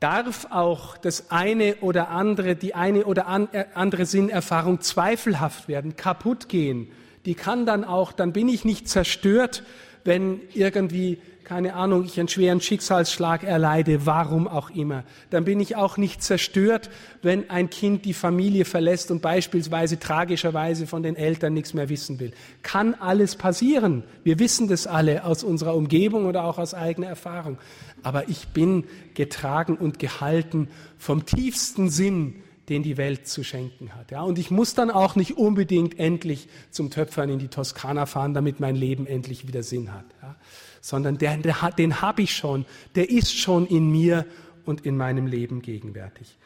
[0.00, 6.48] darf auch das eine oder andere, die eine oder äh, andere Sinnerfahrung zweifelhaft werden, kaputt
[6.48, 6.92] gehen.
[7.24, 9.64] Die kann dann auch, dann bin ich nicht zerstört,
[10.04, 15.76] wenn irgendwie keine Ahnung, ich einen schweren Schicksalsschlag erleide, warum auch immer, dann bin ich
[15.76, 16.90] auch nicht zerstört,
[17.22, 22.20] wenn ein Kind die Familie verlässt und beispielsweise tragischerweise von den Eltern nichts mehr wissen
[22.20, 22.32] will.
[22.62, 24.04] Kann alles passieren.
[24.24, 27.56] Wir wissen das alle aus unserer Umgebung oder auch aus eigener Erfahrung.
[28.02, 28.84] Aber ich bin
[29.14, 34.10] getragen und gehalten vom tiefsten Sinn, den die Welt zu schenken hat.
[34.10, 38.34] Ja, und ich muss dann auch nicht unbedingt endlich zum Töpfern in die Toskana fahren,
[38.34, 40.06] damit mein Leben endlich wieder Sinn hat.
[40.22, 40.36] Ja,
[40.80, 44.26] sondern der, der, den habe ich schon, der ist schon in mir
[44.64, 46.36] und in meinem Leben gegenwärtig.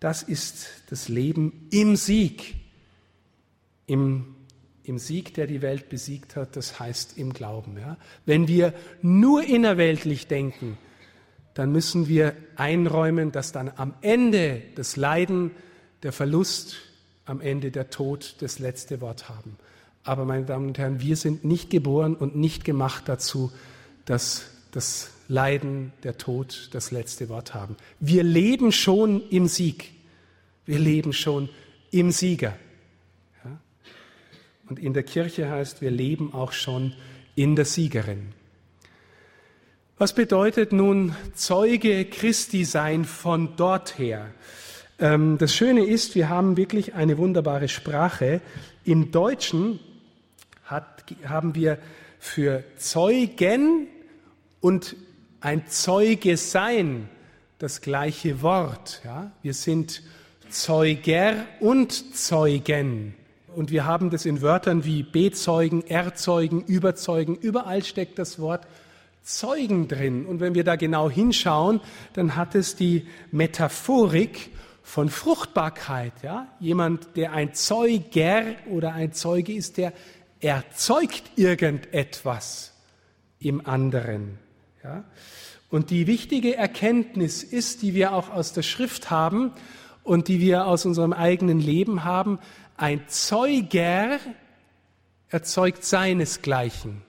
[0.00, 2.54] Das ist das Leben im Sieg,
[3.86, 4.34] im,
[4.84, 7.78] im Sieg, der die Welt besiegt hat, das heißt im Glauben.
[7.78, 7.96] Ja.
[8.26, 10.78] Wenn wir nur innerweltlich denken,
[11.54, 15.50] dann müssen wir einräumen, dass dann am Ende das Leiden,
[16.02, 16.76] der Verlust,
[17.24, 19.56] am Ende der Tod das letzte Wort haben.
[20.04, 23.52] Aber meine Damen und Herren, wir sind nicht geboren und nicht gemacht dazu,
[24.04, 27.76] dass das Leiden, der Tod das letzte Wort haben.
[28.00, 29.92] Wir leben schon im Sieg.
[30.66, 31.48] Wir leben schon
[31.90, 32.56] im Sieger.
[33.44, 33.60] Ja?
[34.68, 36.94] Und in der Kirche heißt, wir leben auch schon
[37.36, 38.32] in der Siegerin.
[39.98, 44.34] Was bedeutet nun Zeuge Christi sein von dort her?
[45.02, 48.40] Ähm, das Schöne ist, wir haben wirklich eine wunderbare Sprache.
[48.84, 49.80] Im Deutschen
[50.64, 51.78] hat, haben wir
[52.20, 53.88] für Zeugen
[54.60, 54.94] und
[55.40, 57.08] ein Zeuge sein
[57.58, 59.02] das gleiche Wort.
[59.04, 59.32] Ja?
[59.42, 60.04] Wir sind
[60.50, 63.14] Zeuger und Zeugen.
[63.56, 67.34] Und wir haben das in Wörtern wie Bezeugen, Erzeugen, Überzeugen.
[67.34, 68.68] Überall steckt das Wort
[69.24, 70.26] Zeugen drin.
[70.26, 71.80] Und wenn wir da genau hinschauen,
[72.12, 74.50] dann hat es die Metaphorik
[74.82, 76.12] von Fruchtbarkeit.
[76.22, 76.48] Ja?
[76.60, 79.92] Jemand, der ein Zeuger oder ein Zeuge ist, der
[80.40, 82.72] erzeugt irgendetwas
[83.38, 84.38] im anderen.
[84.82, 85.04] Ja?
[85.70, 89.52] Und die wichtige Erkenntnis ist, die wir auch aus der Schrift haben
[90.04, 92.38] und die wir aus unserem eigenen Leben haben,
[92.76, 94.18] ein Zeuger
[95.28, 97.02] erzeugt seinesgleichen.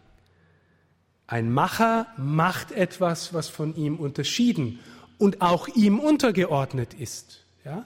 [1.28, 4.80] Ein Macher macht etwas, was von ihm unterschieden
[5.18, 7.43] und auch ihm untergeordnet ist.
[7.66, 7.86] Ja?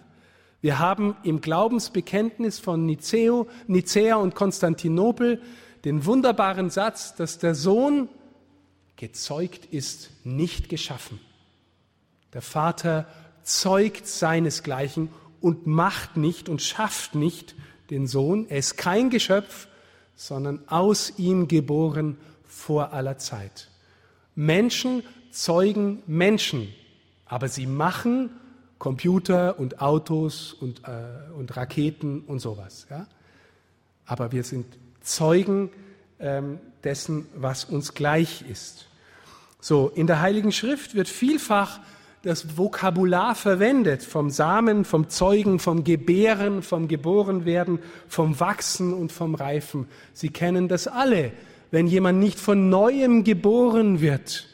[0.62, 5.42] Wir haben im Glaubensbekenntnis von Niceo, Nicea und Konstantinopel
[5.86, 8.10] den wunderbaren Satz, dass der Sohn
[8.96, 11.20] gezeugt ist, nicht geschaffen.
[12.34, 13.08] Der Vater
[13.44, 15.10] zeugt seinesgleichen
[15.40, 17.56] und macht nicht und schafft nicht
[17.90, 18.48] den Sohn.
[18.50, 19.68] Er ist kein Geschöpf,
[20.16, 23.70] sondern aus ihm geboren vor aller Zeit.
[24.36, 26.74] Menschen zeugen Menschen,
[27.26, 28.32] aber sie machen
[28.80, 32.88] Computer und Autos und, äh, und Raketen und sowas.
[32.90, 33.08] Ja?
[34.06, 34.66] Aber wir sind
[35.02, 35.70] Zeugen
[36.20, 38.88] ähm, dessen, was uns gleich ist.
[39.60, 41.80] So, in der Heiligen Schrift wird vielfach
[42.24, 49.36] das Vokabular verwendet vom Samen, vom Zeugen, vom Gebären, vom Geborenwerden, vom Wachsen und vom
[49.36, 49.88] Reifen.
[50.14, 51.32] Sie kennen das alle
[51.72, 54.48] wenn jemand nicht von neuem geboren wird,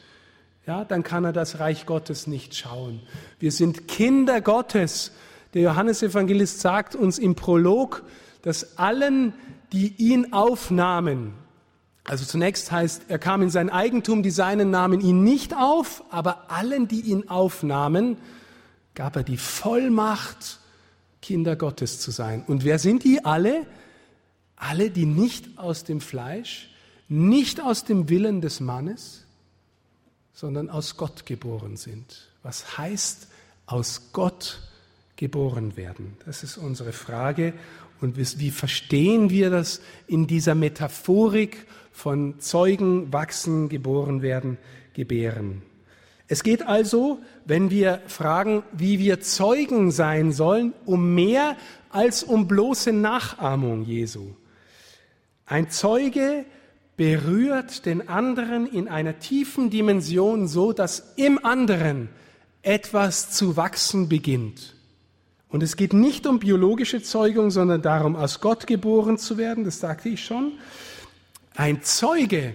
[0.66, 3.00] ja, dann kann er das Reich Gottes nicht schauen.
[3.38, 5.12] Wir sind Kinder Gottes.
[5.52, 8.02] Der Johannesevangelist sagt uns im Prolog,
[8.42, 9.34] dass allen,
[9.72, 11.34] die ihn aufnahmen,
[12.04, 16.50] also zunächst heißt, er kam in sein Eigentum, die Seinen nahmen ihn nicht auf, aber
[16.50, 18.18] allen, die ihn aufnahmen,
[18.94, 20.60] gab er die Vollmacht,
[21.22, 22.44] Kinder Gottes zu sein.
[22.46, 23.66] Und wer sind die alle?
[24.56, 26.70] Alle, die nicht aus dem Fleisch,
[27.08, 29.23] nicht aus dem Willen des Mannes,
[30.34, 32.28] sondern aus Gott geboren sind.
[32.42, 33.28] Was heißt
[33.66, 34.60] aus Gott
[35.16, 36.16] geboren werden?
[36.26, 37.54] Das ist unsere Frage.
[38.00, 44.58] Und wie verstehen wir das in dieser Metaphorik von Zeugen, wachsen, geboren werden,
[44.92, 45.62] gebären?
[46.26, 51.56] Es geht also, wenn wir fragen, wie wir Zeugen sein sollen, um mehr
[51.90, 54.34] als um bloße Nachahmung Jesu.
[55.46, 56.46] Ein Zeuge
[56.96, 62.08] berührt den anderen in einer tiefen Dimension so, dass im anderen
[62.62, 64.74] etwas zu wachsen beginnt.
[65.48, 69.80] Und es geht nicht um biologische Zeugung, sondern darum, aus Gott geboren zu werden, das
[69.80, 70.52] sagte ich schon.
[71.54, 72.54] Ein Zeuge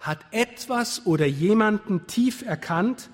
[0.00, 3.08] hat etwas oder jemanden tief erkannt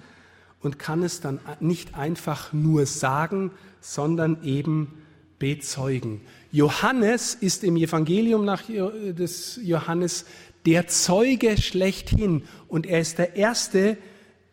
[0.60, 5.02] und kann es dann nicht einfach nur sagen, sondern eben
[5.38, 6.22] bezeugen.
[6.50, 10.24] Johannes ist im Evangelium nach des Johannes
[10.64, 13.96] der Zeuge schlechthin und er ist der Erste,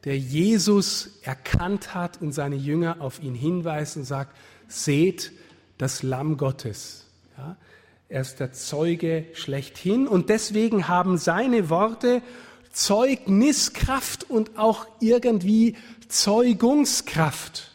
[0.03, 4.35] der Jesus erkannt hat und seine Jünger auf ihn hinweist und sagt,
[4.67, 5.31] seht
[5.77, 7.05] das Lamm Gottes.
[7.37, 7.57] Ja,
[8.07, 12.21] er ist der Zeuge schlechthin und deswegen haben seine Worte
[12.71, 15.75] Zeugniskraft und auch irgendwie
[16.07, 17.71] Zeugungskraft.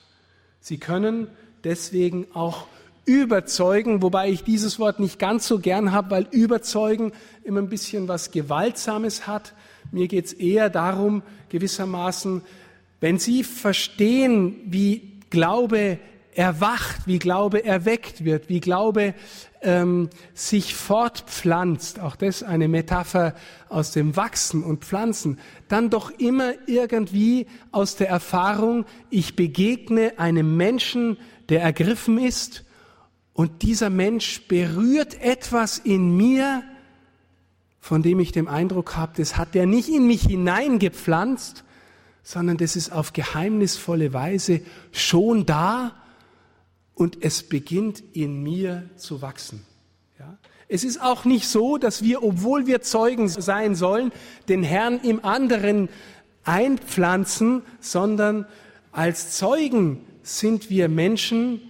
[0.61, 1.29] Sie können
[1.65, 2.67] deswegen auch
[3.11, 7.11] überzeugen, wobei ich dieses Wort nicht ganz so gern habe, weil überzeugen
[7.43, 9.53] immer ein bisschen was Gewaltsames hat.
[9.91, 12.43] Mir geht es eher darum, gewissermaßen,
[13.01, 15.99] wenn Sie verstehen, wie Glaube
[16.37, 19.15] erwacht, wie Glaube erweckt wird, wie Glaube
[19.63, 23.35] ähm, sich fortpflanzt, auch das eine Metapher
[23.69, 30.57] aus dem Wachsen und Pflanzen, dann doch immer irgendwie aus der Erfahrung, ich begegne einem
[30.57, 31.17] Menschen,
[31.49, 32.65] der ergriffen ist
[33.41, 36.63] und dieser Mensch berührt etwas in mir,
[37.81, 41.65] von dem ich den Eindruck habe, das hat der nicht in mich hineingepflanzt,
[42.23, 44.61] sondern das ist auf geheimnisvolle Weise
[44.93, 45.95] schon da
[46.93, 49.65] und es beginnt in mir zu wachsen.
[50.19, 50.37] Ja?
[50.69, 54.13] Es ist auch nicht so, dass wir, obwohl wir Zeugen sein sollen,
[54.51, 55.89] den Herrn im anderen
[56.45, 58.45] einpflanzen, sondern
[58.93, 61.63] als Zeugen sind wir Menschen,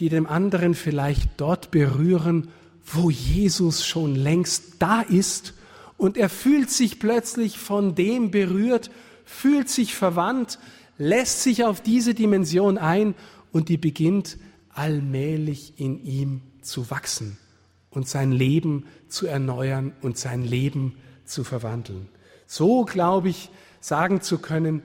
[0.00, 2.48] die dem anderen vielleicht dort berühren,
[2.84, 5.54] wo Jesus schon längst da ist
[5.96, 8.90] und er fühlt sich plötzlich von dem berührt,
[9.24, 10.58] fühlt sich verwandt,
[10.98, 13.14] lässt sich auf diese Dimension ein
[13.52, 14.36] und die beginnt
[14.70, 17.38] allmählich in ihm zu wachsen
[17.90, 22.08] und sein Leben zu erneuern und sein Leben zu verwandeln.
[22.46, 24.82] So, glaube ich, sagen zu können,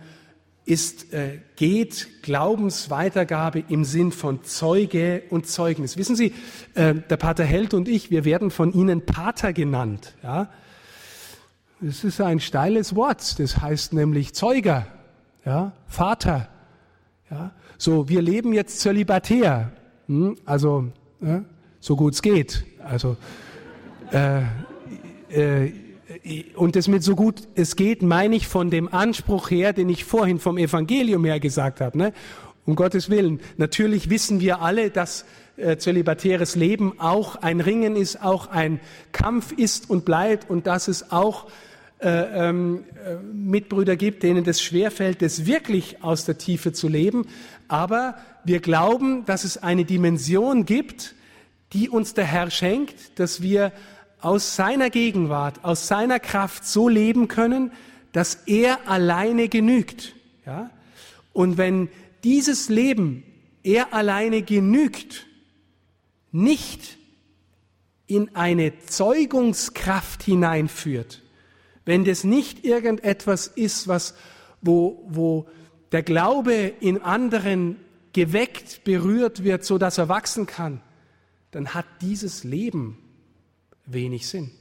[0.70, 5.98] ist, äh, geht Glaubensweitergabe im Sinn von Zeuge und Zeugnis.
[5.98, 6.34] Wissen Sie,
[6.76, 10.14] äh, der Pater Held und ich, wir werden von Ihnen Pater genannt.
[10.22, 10.50] Ja?
[11.82, 14.86] Das ist ein steiles Wort, das heißt nämlich Zeuger,
[15.44, 15.72] ja?
[15.88, 16.50] Vater.
[17.32, 17.52] Ja?
[17.78, 19.72] So, wir leben jetzt zölibatär.
[20.08, 20.38] Hm?
[20.46, 21.40] Also äh,
[21.80, 22.64] so gut es geht.
[22.84, 23.18] Also
[24.12, 24.42] äh,
[25.32, 25.89] äh,
[26.56, 30.04] und das mit so gut es geht, meine ich von dem Anspruch her, den ich
[30.04, 31.98] vorhin vom Evangelium her gesagt habe.
[31.98, 32.14] Ne?
[32.66, 33.40] Um Gottes Willen.
[33.58, 35.26] Natürlich wissen wir alle, dass
[35.58, 38.80] äh, zölibatäres Leben auch ein Ringen ist, auch ein
[39.12, 41.48] Kampf ist und bleibt und dass es auch
[42.00, 42.08] äh,
[42.48, 47.28] ähm, äh, Mitbrüder gibt, denen das schwerfällt, das wirklich aus der Tiefe zu leben.
[47.68, 51.16] Aber wir glauben, dass es eine Dimension gibt,
[51.74, 53.74] die uns der Herr schenkt, dass wir
[54.22, 57.72] aus seiner Gegenwart, aus seiner Kraft so leben können,
[58.12, 60.16] dass er alleine genügt.
[60.46, 60.72] Ja?
[61.34, 61.90] Und wenn
[62.24, 63.24] dieses Leben,
[63.64, 65.26] er alleine genügt,
[66.32, 66.98] nicht
[68.08, 71.22] in eine Zeugungskraft hineinführt,
[71.86, 74.16] wenn das nicht irgendetwas ist, was,
[74.62, 75.48] wo, wo
[75.92, 77.78] der Glaube in anderen
[78.14, 80.82] geweckt, berührt wird, so dass er wachsen kann,
[81.52, 82.98] dann hat dieses Leben
[83.94, 84.52] wenig Sinn.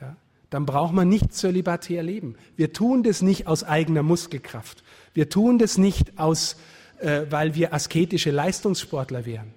[0.00, 0.16] Ja?
[0.50, 2.36] Dann braucht man nicht zölibatär leben.
[2.56, 4.82] Wir tun das nicht aus eigener Muskelkraft.
[5.14, 6.56] Wir tun das nicht aus,
[6.98, 9.54] äh, weil wir asketische Leistungssportler wären.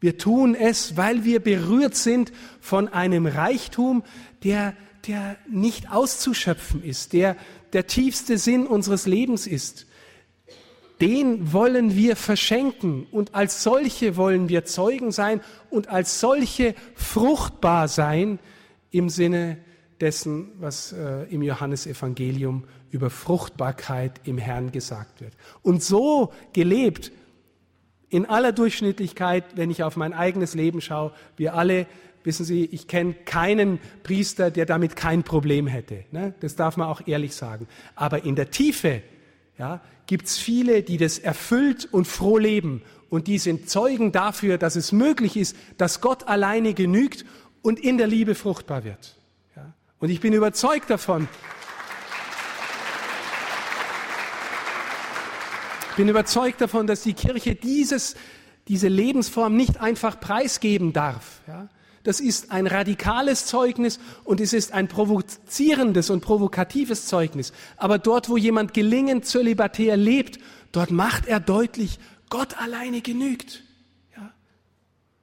[0.00, 4.04] Wir tun es, weil wir berührt sind von einem Reichtum,
[4.44, 4.74] der,
[5.06, 7.36] der nicht auszuschöpfen ist, der
[7.72, 9.86] der tiefste Sinn unseres Lebens ist
[11.00, 17.88] den wollen wir verschenken und als solche wollen wir Zeugen sein und als solche fruchtbar
[17.88, 18.38] sein
[18.90, 19.58] im Sinne
[20.00, 25.34] dessen, was äh, im Johannesevangelium über Fruchtbarkeit im Herrn gesagt wird.
[25.62, 27.12] Und so gelebt,
[28.08, 31.86] in aller Durchschnittlichkeit, wenn ich auf mein eigenes Leben schaue, wir alle,
[32.24, 36.04] wissen Sie, ich kenne keinen Priester, der damit kein Problem hätte.
[36.10, 36.34] Ne?
[36.40, 37.66] Das darf man auch ehrlich sagen.
[37.94, 39.02] Aber in der Tiefe
[39.58, 42.82] ja, gibt es viele, die das erfüllt und froh leben.
[43.08, 47.24] Und die sind Zeugen dafür, dass es möglich ist, dass Gott alleine genügt
[47.62, 49.16] und in der Liebe fruchtbar wird.
[49.54, 49.72] Ja.
[49.98, 51.28] Und ich bin überzeugt davon,
[55.90, 58.16] ich bin überzeugt davon, dass die Kirche dieses,
[58.68, 61.40] diese Lebensform nicht einfach preisgeben darf.
[61.46, 61.68] Ja
[62.06, 67.52] das ist ein radikales Zeugnis und es ist ein provozierendes und provokatives Zeugnis.
[67.76, 70.38] Aber dort, wo jemand gelingend zölibatär lebt,
[70.70, 71.98] dort macht er deutlich,
[72.30, 73.64] Gott alleine genügt.
[74.16, 74.30] Ja,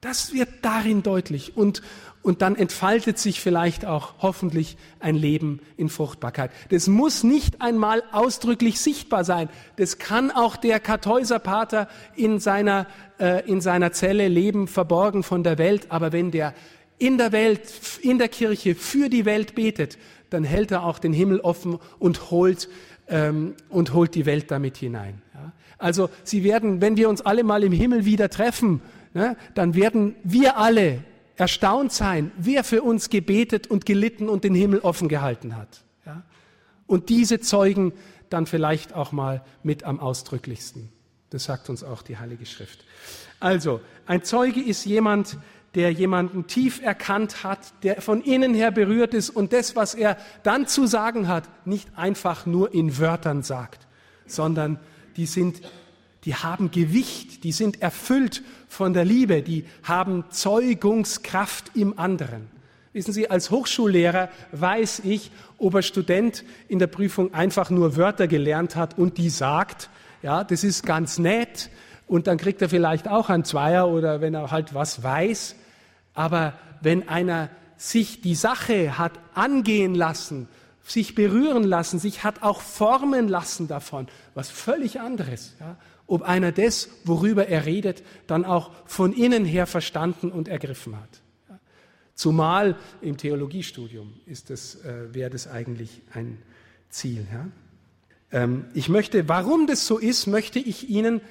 [0.02, 1.80] das wird darin deutlich und,
[2.20, 6.50] und dann entfaltet sich vielleicht auch hoffentlich ein Leben in Fruchtbarkeit.
[6.68, 9.48] Das muss nicht einmal ausdrücklich sichtbar sein.
[9.76, 12.86] Das kann auch der Kartäuserpater in seiner,
[13.18, 15.86] äh, in seiner Zelle leben, verborgen von der Welt.
[15.90, 16.52] Aber wenn der
[16.98, 17.60] in der Welt,
[18.02, 19.98] in der Kirche für die Welt betet,
[20.30, 22.68] dann hält er auch den Himmel offen und holt,
[23.08, 25.22] ähm, und holt die Welt damit hinein.
[25.34, 25.52] Ja?
[25.78, 28.80] Also sie werden, wenn wir uns alle mal im Himmel wieder treffen,
[29.12, 31.04] ne, dann werden wir alle
[31.36, 35.84] erstaunt sein, wer für uns gebetet und gelitten und den Himmel offen gehalten hat.
[36.06, 36.22] Ja?
[36.86, 37.92] Und diese Zeugen
[38.30, 40.90] dann vielleicht auch mal mit am ausdrücklichsten.
[41.30, 42.84] Das sagt uns auch die Heilige Schrift.
[43.40, 45.36] Also, ein Zeuge ist jemand,
[45.74, 50.16] der jemanden tief erkannt hat, der von innen her berührt ist und das, was er
[50.42, 53.86] dann zu sagen hat, nicht einfach nur in Wörtern sagt,
[54.26, 54.78] sondern
[55.16, 55.62] die sind,
[56.24, 62.48] die haben Gewicht, die sind erfüllt von der Liebe, die haben Zeugungskraft im anderen.
[62.92, 68.28] Wissen Sie, als Hochschullehrer weiß ich, ob ein Student in der Prüfung einfach nur Wörter
[68.28, 69.90] gelernt hat und die sagt,
[70.22, 71.70] ja, das ist ganz nett
[72.06, 75.56] und dann kriegt er vielleicht auch einen Zweier oder wenn er halt was weiß.
[76.14, 80.48] Aber wenn einer sich die Sache hat angehen lassen,
[80.82, 85.54] sich berühren lassen, sich hat auch formen lassen davon, was völlig anderes.
[85.60, 85.76] Ja?
[86.06, 91.22] Ob einer das, worüber er redet, dann auch von innen her verstanden und ergriffen hat.
[92.14, 96.38] Zumal im Theologiestudium äh, wäre das eigentlich ein
[96.88, 97.26] Ziel.
[97.32, 97.48] Ja?
[98.30, 101.22] Ähm, ich möchte, warum das so ist, möchte ich Ihnen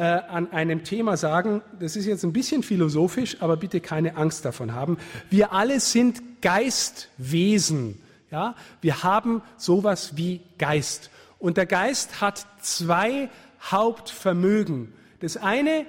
[0.00, 1.60] äh, an einem Thema sagen.
[1.78, 4.96] Das ist jetzt ein bisschen philosophisch, aber bitte keine Angst davon haben.
[5.28, 8.00] Wir alle sind Geistwesen.
[8.30, 8.54] Ja?
[8.80, 11.10] Wir haben sowas wie Geist.
[11.38, 13.28] Und der Geist hat zwei
[13.62, 14.94] Hauptvermögen.
[15.20, 15.84] Das eine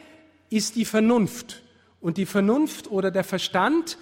[0.50, 1.64] ist die Vernunft.
[2.02, 3.98] Und die Vernunft oder der Verstand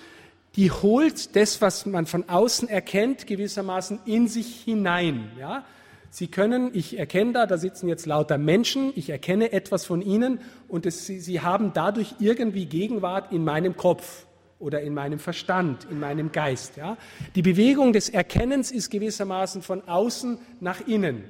[0.56, 5.32] die holt das, was man von außen erkennt, gewissermaßen in sich hinein.
[5.40, 5.64] Ja?
[6.12, 10.40] Sie können, ich erkenne da, da sitzen jetzt lauter Menschen, ich erkenne etwas von ihnen
[10.68, 14.26] und es, sie, sie haben dadurch irgendwie Gegenwart in meinem Kopf
[14.58, 16.78] oder in meinem Verstand, in meinem Geist.
[16.78, 16.98] Ja?
[17.36, 21.24] Die Bewegung des Erkennens ist gewissermaßen von außen nach innen.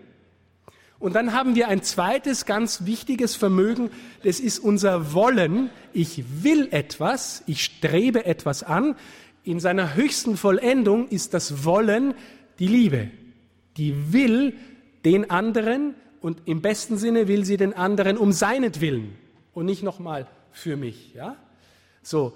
[0.97, 3.89] Und dann haben wir ein zweites ganz wichtiges Vermögen,
[4.23, 5.69] das ist unser Wollen.
[5.93, 8.95] Ich will etwas, ich strebe etwas an.
[9.43, 12.15] In seiner höchsten Vollendung ist das Wollen
[12.59, 13.09] die Liebe.
[13.77, 14.55] Die will
[15.05, 19.15] den anderen und im besten Sinne will sie den anderen um seinetwillen
[19.53, 21.13] und nicht nochmal für mich.
[21.13, 21.37] Ja?
[22.03, 22.33] So,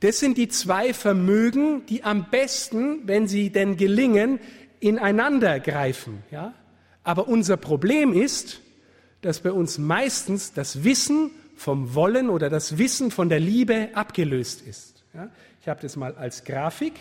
[0.00, 4.40] das sind die zwei Vermögen, die am besten, wenn sie denn gelingen,
[4.80, 6.22] ineinander greifen.
[6.30, 6.54] Ja?
[7.02, 8.60] Aber unser Problem ist,
[9.22, 14.62] dass bei uns meistens das Wissen vom Wollen oder das Wissen von der Liebe abgelöst
[14.66, 15.04] ist.
[15.14, 15.30] Ja,
[15.60, 16.92] ich habe das mal als Grafik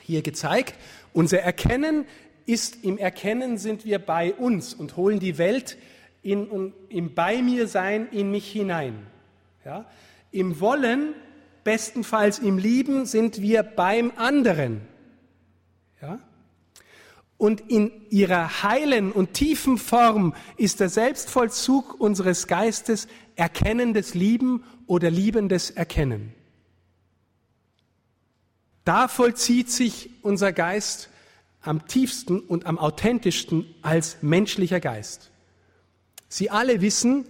[0.00, 0.74] hier gezeigt.
[1.12, 2.04] Unser Erkennen
[2.46, 5.78] ist, im Erkennen sind wir bei uns und holen die Welt
[6.22, 9.06] in, im Bei mir Sein in mich hinein.
[9.64, 9.86] Ja,
[10.30, 11.14] Im Wollen,
[11.64, 14.82] bestenfalls im Lieben, sind wir beim anderen.
[16.02, 16.18] Ja?
[17.36, 25.10] Und in ihrer heilen und tiefen Form ist der Selbstvollzug unseres Geistes erkennendes Lieben oder
[25.10, 26.32] liebendes Erkennen.
[28.84, 31.08] Da vollzieht sich unser Geist
[31.66, 35.30] am tiefsten und am authentischsten als menschlicher Geist.
[36.28, 37.26] Sie alle wissen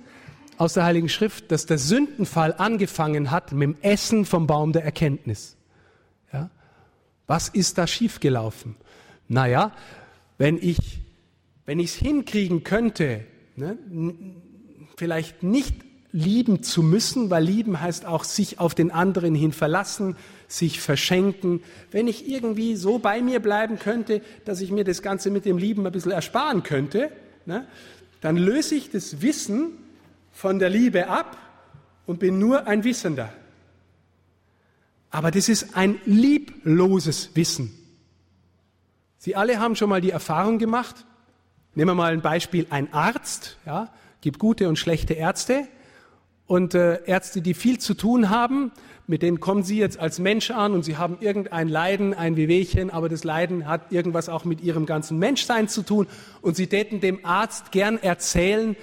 [0.57, 4.85] aus der Heiligen Schrift, dass der Sündenfall angefangen hat mit dem Essen vom Baum der
[4.85, 5.57] Erkenntnis.
[6.33, 6.51] Ja?
[7.27, 8.77] Was ist da schiefgelaufen?
[9.29, 9.73] Naja,
[10.39, 11.05] wenn ich
[11.67, 13.25] wenn es hinkriegen könnte,
[13.57, 13.79] ne,
[14.97, 15.75] vielleicht nicht
[16.13, 20.17] lieben zu müssen, weil lieben heißt auch sich auf den anderen hin verlassen,
[20.55, 21.63] sich verschenken.
[21.91, 25.59] Wenn ich irgendwie so bei mir bleiben könnte, dass ich mir das Ganze mit dem
[25.59, 27.11] Lieben ein bisschen ersparen könnte,
[27.45, 27.67] ne,
[28.21, 29.73] dann löse ich das Wissen
[30.33, 31.37] von der Liebe ab
[32.07, 33.33] und bin nur ein Wissender.
[35.11, 37.73] Aber das ist ein liebloses Wissen.
[39.19, 41.05] Sie alle haben schon mal die Erfahrung gemacht.
[41.75, 45.67] Nehmen wir mal ein Beispiel, ein Arzt, ja, gibt gute und schlechte Ärzte
[46.47, 48.71] und äh, Ärzte, die viel zu tun haben,
[49.07, 52.91] mit denen kommen Sie jetzt als Mensch an und Sie haben irgendein Leiden, ein Wehwehchen,
[52.91, 56.07] aber das Leiden hat irgendwas auch mit Ihrem ganzen Menschsein zu tun
[56.41, 58.77] und Sie täten dem Arzt gern erzählen,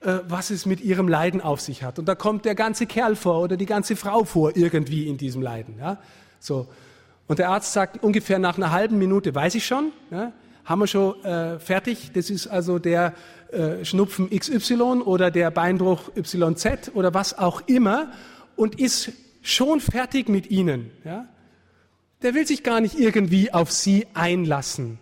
[0.00, 1.98] äh, was es mit Ihrem Leiden auf sich hat.
[1.98, 5.42] Und da kommt der ganze Kerl vor oder die ganze Frau vor irgendwie in diesem
[5.42, 5.76] Leiden.
[5.78, 5.98] Ja?
[6.40, 6.66] So.
[7.28, 10.32] Und der Arzt sagt ungefähr nach einer halben Minute, weiß ich schon, ja,
[10.64, 12.10] haben wir schon äh, fertig.
[12.14, 13.14] Das ist also der
[13.52, 18.12] äh, Schnupfen XY oder der Beinbruch YZ oder was auch immer
[18.56, 19.12] und ist
[19.48, 20.90] schon fertig mit Ihnen.
[21.04, 21.28] Ja?
[22.22, 24.98] Der will sich gar nicht irgendwie auf Sie einlassen.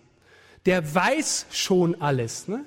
[0.66, 2.48] Der weiß schon alles.
[2.48, 2.64] Ne?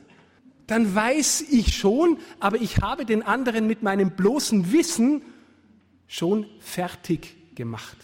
[0.67, 5.21] Dann weiß ich schon, aber ich habe den anderen mit meinem bloßen Wissen
[6.07, 7.97] schon fertig gemacht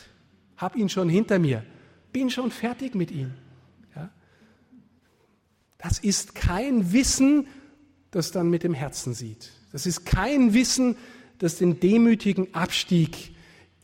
[0.57, 1.63] habe ihn schon hinter mir,
[2.11, 3.32] bin schon fertig mit ihm.
[3.95, 4.09] Ja?
[5.78, 7.47] Das ist kein Wissen,
[8.11, 9.51] das dann mit dem Herzen sieht.
[9.71, 10.95] Das ist kein Wissen,
[11.39, 13.35] das den demütigen Abstieg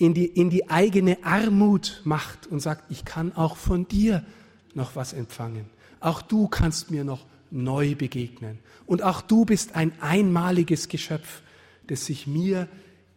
[0.02, 4.26] in die, in die eigene Armut macht und sagt, ich kann auch von dir
[4.74, 5.66] noch was empfangen.
[6.00, 8.60] Auch du kannst mir noch neu begegnen.
[8.86, 11.42] Und auch du bist ein einmaliges Geschöpf,
[11.88, 12.68] das sich mir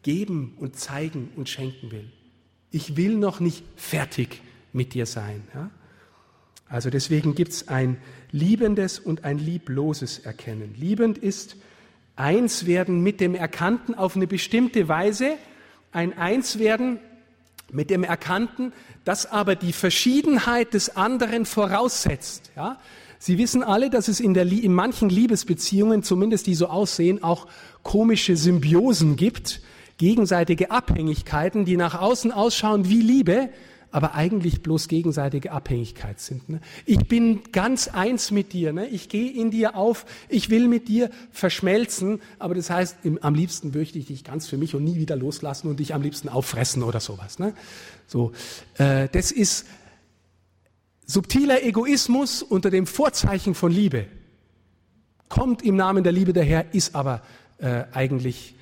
[0.02, 2.10] geben und zeigen und schenken will
[2.74, 5.42] ich will noch nicht fertig mit dir sein.
[5.54, 5.70] Ja?
[6.68, 7.98] Also deswegen gibt es ein
[8.32, 10.74] liebendes und ein liebloses Erkennen.
[10.76, 11.56] Liebend ist,
[12.16, 15.36] Eins werden mit dem Erkannten auf eine bestimmte Weise,
[15.94, 16.98] ein Eins werden
[17.72, 18.72] mit dem Erkannten,
[19.04, 22.50] das aber die Verschiedenheit des anderen voraussetzt.
[22.56, 22.78] Ja?
[23.18, 27.46] Sie wissen alle, dass es in, der, in manchen Liebesbeziehungen, zumindest die so aussehen, auch
[27.82, 29.60] komische Symbiosen gibt,
[29.96, 33.48] gegenseitige Abhängigkeiten, die nach außen ausschauen wie Liebe,
[33.94, 36.48] aber eigentlich bloß gegenseitige Abhängigkeit sind.
[36.48, 36.60] Ne?
[36.84, 38.88] Ich bin ganz eins mit dir, ne?
[38.88, 43.36] ich gehe in dir auf, ich will mit dir verschmelzen, aber das heißt, im, am
[43.36, 46.28] liebsten möchte ich dich ganz für mich und nie wieder loslassen und dich am liebsten
[46.28, 47.38] auffressen oder sowas.
[47.38, 47.54] Ne?
[48.08, 48.32] So,
[48.78, 49.64] äh, das ist
[51.06, 54.06] subtiler Egoismus unter dem Vorzeichen von Liebe.
[55.28, 57.22] Kommt im Namen der Liebe daher, ist aber
[57.58, 58.56] äh, eigentlich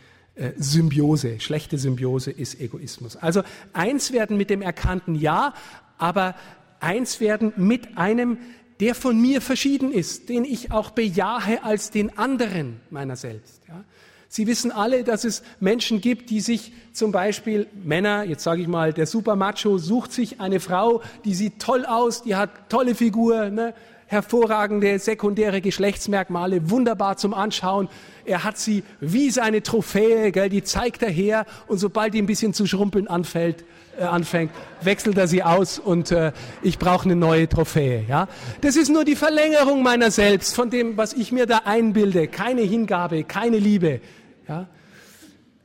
[0.56, 3.16] Symbiose, schlechte Symbiose ist Egoismus.
[3.16, 5.52] Also eins werden mit dem Erkannten ja,
[5.98, 6.34] aber
[6.80, 8.38] eins werden mit einem,
[8.80, 13.62] der von mir verschieden ist, den ich auch bejahe als den anderen meiner selbst.
[13.68, 13.84] Ja.
[14.28, 18.68] Sie wissen alle, dass es Menschen gibt, die sich zum Beispiel Männer, jetzt sage ich
[18.68, 23.50] mal, der Supermacho sucht sich eine Frau, die sieht toll aus, die hat tolle Figur,
[23.50, 23.74] ne,
[24.12, 27.88] hervorragende sekundäre Geschlechtsmerkmale, wunderbar zum Anschauen.
[28.24, 32.26] Er hat sie wie seine Trophäe, gell, die zeigt er her und sobald die ein
[32.26, 33.64] bisschen zu schrumpeln anfällt,
[33.98, 34.52] äh, anfängt,
[34.82, 36.32] wechselt er sie aus und äh,
[36.62, 38.04] ich brauche eine neue Trophäe.
[38.08, 38.28] Ja?
[38.60, 42.28] Das ist nur die Verlängerung meiner selbst, von dem, was ich mir da einbilde.
[42.28, 44.00] Keine Hingabe, keine Liebe.
[44.48, 44.68] Ja?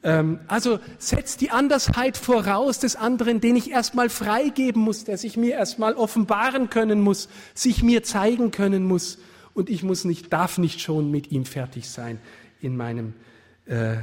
[0.08, 5.36] Ähm, also setzt die Andersheit voraus des anderen, den ich erstmal freigeben muss, der sich
[5.36, 9.18] mir erstmal offenbaren können muss, sich mir zeigen können muss.
[9.54, 12.20] Und ich muss nicht, darf nicht schon mit ihm fertig sein
[12.62, 13.16] in meinem,
[13.66, 13.98] äh,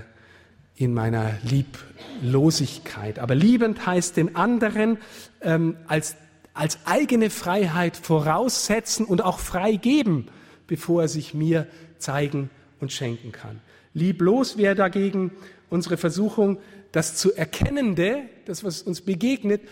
[0.76, 3.18] in meiner Lieblosigkeit.
[3.18, 4.98] Aber liebend heißt den anderen
[5.40, 6.16] ähm, als,
[6.52, 10.28] als eigene Freiheit voraussetzen und auch freigeben,
[10.66, 13.62] bevor er sich mir zeigen und schenken kann.
[13.94, 15.30] Lieblos wäre dagegen
[15.70, 16.58] unsere Versuchung,
[16.92, 19.62] das zu Erkennende, das, was uns begegnet,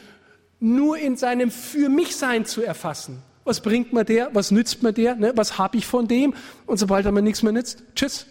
[0.61, 3.23] nur in seinem Für mich Sein zu erfassen.
[3.45, 4.31] Was bringt mir der?
[4.33, 5.17] Was nützt mir der?
[5.17, 5.33] Ne?
[5.35, 6.35] Was habe ich von dem?
[6.67, 8.27] Und sobald er mir nichts mehr nützt, tschüss.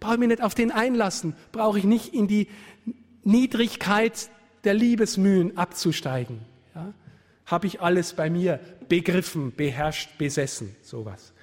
[0.00, 1.34] Brauche ich mich nicht auf den einlassen.
[1.52, 2.48] Brauche ich nicht in die
[3.22, 4.28] Niedrigkeit
[4.64, 6.40] der Liebesmühen abzusteigen.
[6.74, 6.92] Ja?
[7.46, 8.58] Habe ich alles bei mir
[8.88, 11.33] begriffen, beherrscht, besessen, sowas.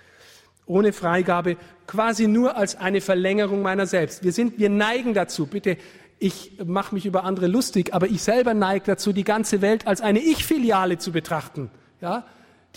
[0.71, 4.23] Ohne Freigabe, quasi nur als eine Verlängerung meiner selbst.
[4.23, 5.75] Wir sind, wir neigen dazu, bitte,
[6.17, 9.99] ich mache mich über andere lustig, aber ich selber neige dazu, die ganze Welt als
[9.99, 11.69] eine Ich-Filiale zu betrachten.
[11.99, 12.25] Ja?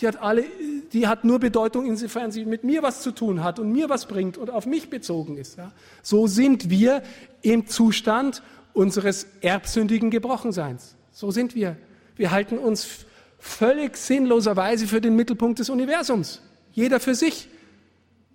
[0.01, 0.43] Die hat alle,
[0.91, 4.07] die hat nur Bedeutung, insofern sie mit mir was zu tun hat und mir was
[4.07, 5.57] bringt und auf mich bezogen ist.
[5.57, 5.71] Ja?
[6.01, 7.01] So sind wir
[7.43, 8.43] im Zustand
[8.73, 10.97] unseres erbsündigen Gebrochenseins.
[11.13, 11.77] So sind wir.
[12.17, 13.05] Wir halten uns
[13.39, 16.41] völlig sinnloserweise für den Mittelpunkt des Universums.
[16.73, 17.47] Jeder für sich.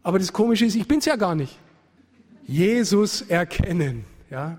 [0.03, 1.59] Aber das Komische ist, ich bin's ja gar nicht.
[2.47, 4.59] Jesus erkennen, ja.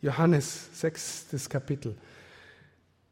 [0.00, 1.96] Johannes, sechstes Kapitel.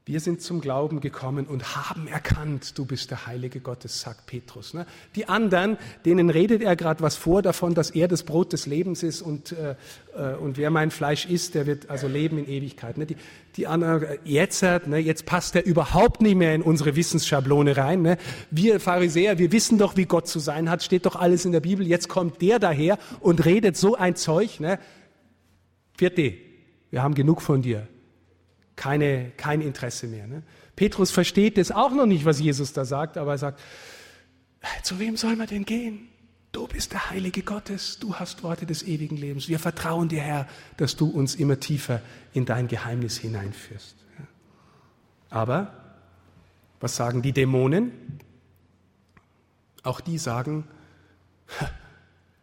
[0.09, 4.72] Wir sind zum Glauben gekommen und haben erkannt, du bist der Heilige Gottes, sagt Petrus.
[4.72, 4.86] Ne?
[5.16, 9.02] Die anderen, denen redet er gerade was vor davon, dass er das Brot des Lebens
[9.02, 9.74] ist und, äh,
[10.16, 12.98] äh, und wer mein Fleisch isst, der wird also leben in Ewigkeit.
[12.98, 13.07] Ne?
[13.07, 13.16] Die,
[13.57, 18.16] die anderen, jetzt, ne, jetzt passt er überhaupt nicht mehr in unsere Wissensschablone rein.
[18.52, 21.59] Wir Pharisäer, wir wissen doch, wie Gott zu sein hat, steht doch alles in der
[21.59, 21.84] Bibel.
[21.84, 24.61] Jetzt kommt der daher und redet so ein Zeug.
[25.98, 26.34] Vierte,
[26.90, 27.88] wir haben genug von dir
[28.77, 30.27] keine, kein Interesse mehr.
[30.27, 30.43] Ne?
[30.77, 33.61] Petrus versteht das auch noch nicht, was Jesus da sagt, aber er sagt,
[34.83, 36.09] zu wem soll man denn gehen?
[36.53, 39.49] Du bist der Heilige Gottes, du hast Worte des ewigen Lebens.
[39.49, 42.01] Wir vertrauen dir, Herr, dass du uns immer tiefer
[42.33, 43.97] in dein Geheimnis hineinführst.
[45.29, 45.72] Aber
[46.81, 47.93] was sagen die Dämonen?
[49.83, 50.66] Auch die sagen,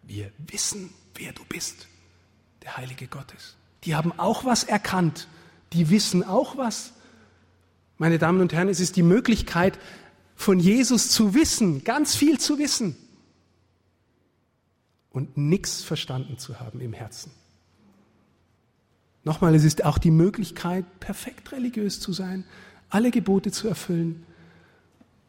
[0.03, 1.87] wir wissen, wer du bist,
[2.61, 3.55] der Heilige Gottes.
[3.83, 5.27] Die haben auch was erkannt
[5.73, 6.93] die wissen auch was.
[7.97, 9.77] Meine Damen und Herren, es ist die Möglichkeit,
[10.35, 12.95] von Jesus zu wissen, ganz viel zu wissen
[15.11, 17.31] und nichts verstanden zu haben im Herzen.
[19.23, 22.45] Nochmal, es ist auch die Möglichkeit, perfekt religiös zu sein,
[22.89, 24.25] alle Gebote zu erfüllen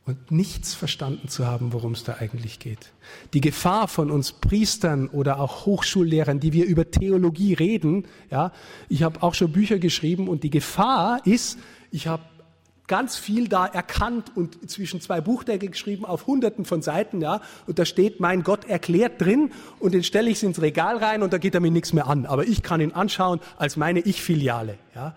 [0.06, 2.92] und nichts verstanden zu haben, worum es da eigentlich geht.
[3.32, 8.52] Die Gefahr von uns Priestern oder auch Hochschullehrern, die wir über Theologie reden, ja,
[8.88, 11.58] ich habe auch schon Bücher geschrieben und die Gefahr ist,
[11.90, 12.22] ich habe
[12.86, 17.78] ganz viel da erkannt und zwischen zwei Buchdeckel geschrieben auf hunderten von Seiten, ja, und
[17.78, 21.38] da steht mein Gott erklärt drin und den stelle ich ins Regal rein und da
[21.38, 25.16] geht er mir nichts mehr an, aber ich kann ihn anschauen als meine Ich-Filiale, ja,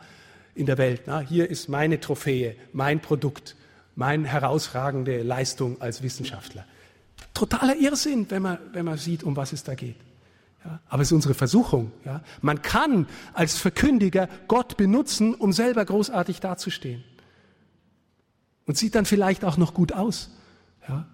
[0.55, 1.01] in der Welt.
[1.07, 3.57] Na, hier ist meine Trophäe, mein Produkt
[3.97, 6.65] meine herausragende Leistung als Wissenschaftler.
[7.33, 9.97] totaler Irrsinn, wenn man, wenn man sieht, um was es da geht.
[10.63, 11.91] Ja, aber es ist unsere Versuchung.
[12.05, 12.23] Ja.
[12.41, 17.03] Man kann als Verkündiger Gott benutzen, um selber großartig dazustehen.
[18.65, 20.29] Und sieht dann vielleicht auch noch gut aus.
[20.87, 21.07] Ja.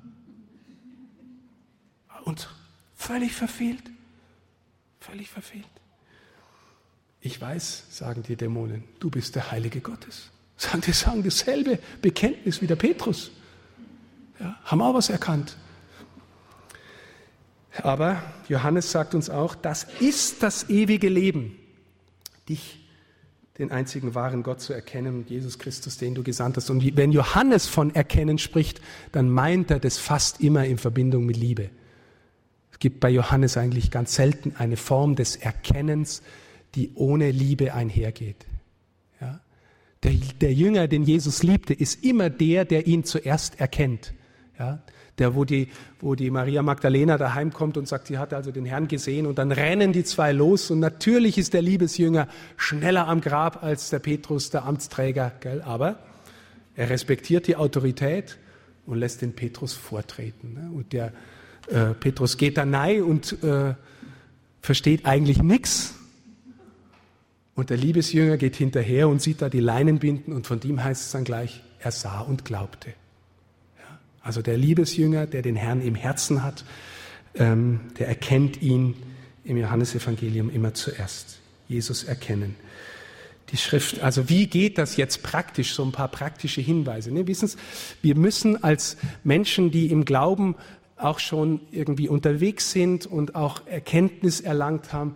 [2.25, 2.49] Und
[2.95, 3.83] völlig verfehlt.
[4.99, 5.65] Völlig verfehlt.
[7.21, 10.32] Ich weiß, sagen die Dämonen, du bist der Heilige Gottes.
[10.57, 13.31] Sagen, die sagen dasselbe Bekenntnis wie der Petrus.
[14.39, 15.57] Ja, haben auch was erkannt.
[17.81, 21.57] Aber Johannes sagt uns auch, das ist das ewige Leben,
[22.47, 22.79] dich,
[23.57, 26.69] den einzigen wahren Gott zu erkennen und Jesus Christus, den du gesandt hast.
[26.69, 28.79] Und wenn Johannes von Erkennen spricht,
[29.11, 31.69] dann meint er das fast immer in Verbindung mit Liebe.
[32.71, 36.21] Es gibt bei Johannes eigentlich ganz selten eine Form des Erkennens,
[36.75, 38.45] die ohne Liebe einhergeht.
[40.03, 44.13] Der, der Jünger, den Jesus liebte, ist immer der, der ihn zuerst erkennt.
[44.59, 44.79] Ja?
[45.19, 48.65] Der, wo die, wo die Maria Magdalena daheim kommt und sagt, sie hat also den
[48.65, 52.27] Herrn gesehen und dann rennen die zwei los und natürlich ist der Liebesjünger
[52.57, 55.61] schneller am Grab als der Petrus, der Amtsträger, gell?
[55.61, 55.99] aber
[56.75, 58.39] er respektiert die Autorität
[58.87, 60.53] und lässt den Petrus vortreten.
[60.53, 60.71] Ne?
[60.73, 61.13] Und der
[61.67, 63.75] äh, Petrus geht da rein und äh,
[64.61, 65.95] versteht eigentlich nichts
[67.55, 71.11] und der Liebesjünger geht hinterher und sieht da die Leinenbinden und von dem heißt es
[71.11, 72.89] dann gleich, er sah und glaubte.
[73.77, 76.65] Ja, also der Liebesjünger, der den Herrn im Herzen hat,
[77.35, 78.95] ähm, der erkennt ihn
[79.43, 81.39] im Johannesevangelium immer zuerst.
[81.67, 82.55] Jesus erkennen.
[83.49, 85.73] Die Schrift, also wie geht das jetzt praktisch?
[85.73, 87.11] So ein paar praktische Hinweise.
[87.11, 87.27] Ne?
[87.27, 87.57] Wissen Sie,
[88.01, 90.55] wir müssen als Menschen, die im Glauben
[90.97, 95.15] auch schon irgendwie unterwegs sind und auch Erkenntnis erlangt haben,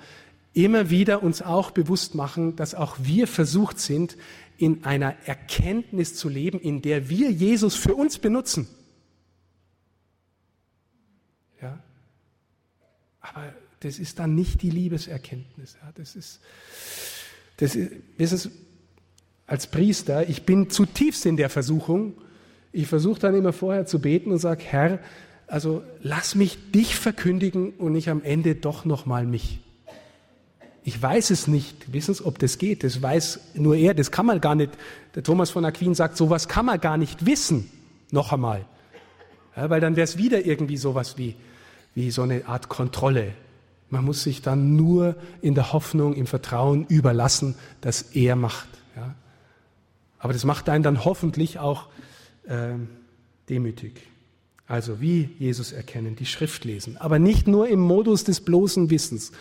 [0.58, 4.18] immer wieder uns auch bewusst machen, dass auch wir versucht sind,
[4.58, 8.68] in einer Erkenntnis zu leben, in der wir Jesus für uns benutzen.
[11.62, 11.78] Ja?
[13.22, 15.78] Aber das ist dann nicht die Liebeserkenntnis.
[15.80, 15.92] Ja?
[15.94, 16.40] Das ist,
[17.58, 18.52] das ist, wissen Sie,
[19.46, 22.16] als Priester, ich bin zutiefst in der Versuchung,
[22.74, 25.00] ich versuche dann immer vorher zu beten und sage, Herr,
[25.46, 29.62] also lass mich dich verkündigen und nicht am Ende doch nochmal mich.
[30.88, 31.92] Ich weiß es nicht.
[31.92, 32.86] Wissen Sie, ob das geht?
[32.86, 33.94] Das weiß nur er.
[33.94, 34.72] Das kann man gar nicht.
[35.16, 37.70] Der Thomas von Aquin sagt, sowas kann man gar nicht wissen.
[38.10, 38.64] Noch einmal.
[39.58, 41.36] Ja, weil dann wäre es wieder irgendwie sowas wie,
[41.94, 43.34] wie so eine Art Kontrolle.
[43.90, 48.70] Man muss sich dann nur in der Hoffnung, im Vertrauen überlassen, dass er macht.
[48.96, 49.14] Ja.
[50.20, 51.90] Aber das macht einen dann hoffentlich auch
[52.48, 52.76] äh,
[53.50, 54.04] demütig.
[54.68, 56.96] Also wie Jesus erkennen, die Schrift lesen.
[56.96, 59.34] Aber nicht nur im Modus des bloßen Wissens,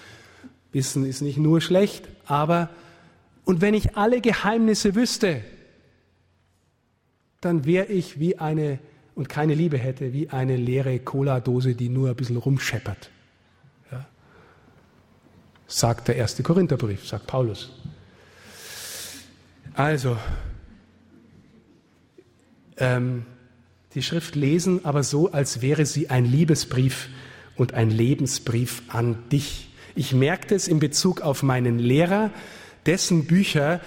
[0.73, 2.71] Wissen ist nicht nur schlecht, aber
[3.45, 5.43] und wenn ich alle Geheimnisse wüsste,
[7.41, 8.81] dann wäre ich wie eine
[9.15, 13.11] und keine Liebe hätte, wie eine leere Cola-Dose, die nur ein bisschen rumscheppert.
[13.91, 14.05] Ja?
[15.67, 17.71] Sagt der erste Korintherbrief, sagt Paulus.
[19.75, 20.19] Also,
[22.77, 23.25] ähm,
[23.95, 27.09] die Schrift lesen, aber so, als wäre sie ein Liebesbrief
[27.57, 29.69] und ein Lebensbrief an dich.
[29.99, 32.31] Ich merke das in Bezug auf meinen Lehrer,
[32.85, 33.81] dessen Bücher,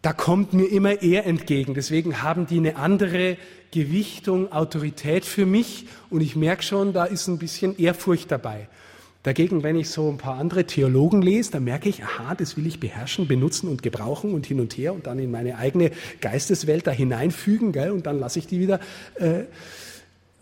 [0.00, 1.74] da kommt mir immer er entgegen.
[1.74, 3.36] Deswegen haben die eine andere
[3.70, 8.68] Gewichtung, Autorität für mich und ich merke schon, da ist ein bisschen Ehrfurcht dabei.
[9.22, 12.66] Dagegen, wenn ich so ein paar andere Theologen lese, dann merke ich, aha, das will
[12.66, 15.90] ich beherrschen, benutzen und gebrauchen und hin und her und dann in meine eigene
[16.22, 18.80] Geisteswelt da hineinfügen, gell, und dann lasse ich die wieder.
[19.16, 19.42] Äh,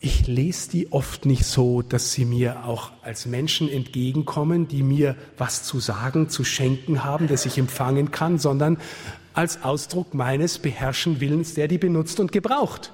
[0.00, 5.16] ich lese die oft nicht so, dass sie mir auch als Menschen entgegenkommen, die mir
[5.38, 8.78] was zu sagen, zu schenken haben, das ich empfangen kann, sondern
[9.32, 12.92] als Ausdruck meines beherrschen Willens, der die benutzt und gebraucht.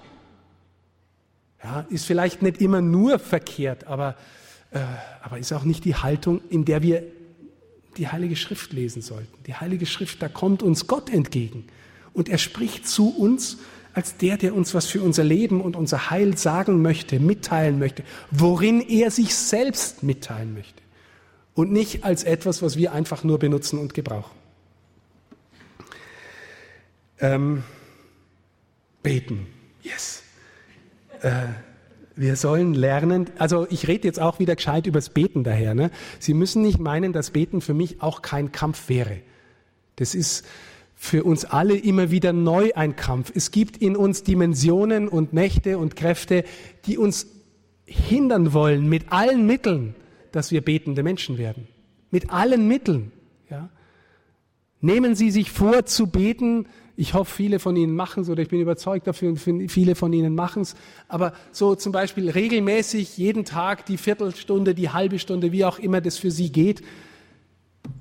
[1.63, 4.17] Ja, ist vielleicht nicht immer nur verkehrt, aber,
[4.71, 4.81] äh,
[5.23, 7.05] aber ist auch nicht die Haltung, in der wir
[7.97, 9.43] die Heilige Schrift lesen sollten.
[9.47, 11.67] Die Heilige Schrift, da kommt uns Gott entgegen
[12.13, 13.59] und er spricht zu uns
[13.95, 18.05] als der, der uns was für unser Leben und unser Heil sagen möchte, mitteilen möchte,
[18.31, 20.83] worin er sich selbst mitteilen möchte
[21.55, 24.37] und nicht als etwas, was wir einfach nur benutzen und gebrauchen.
[27.21, 27.63] Ähm,
[29.03, 29.47] beten,
[29.83, 30.23] yes.
[31.21, 31.47] Äh,
[32.17, 35.75] wir sollen lernen, also ich rede jetzt auch wieder gescheit übers Beten daher.
[35.75, 35.91] Ne?
[36.19, 39.21] Sie müssen nicht meinen, dass Beten für mich auch kein Kampf wäre.
[39.97, 40.45] Das ist,
[41.03, 43.33] für uns alle immer wieder neu ein Kampf.
[43.35, 46.45] Es gibt in uns Dimensionen und Mächte und Kräfte,
[46.87, 47.27] die uns
[47.85, 49.97] hindern wollen mit allen Mitteln,
[50.31, 51.67] dass wir betende Menschen werden.
[52.13, 53.11] Mit allen Mitteln.
[53.51, 53.69] Ja.
[54.81, 58.49] Nehmen Sie sich vor zu beten, Ich hoffe, viele von Ihnen machen es oder ich
[58.49, 60.77] bin überzeugt dafür viele von Ihnen machen es.
[61.09, 66.01] Aber so zum Beispiel regelmäßig jeden Tag die Viertelstunde, die halbe Stunde, wie auch immer
[66.01, 66.81] das für Sie geht.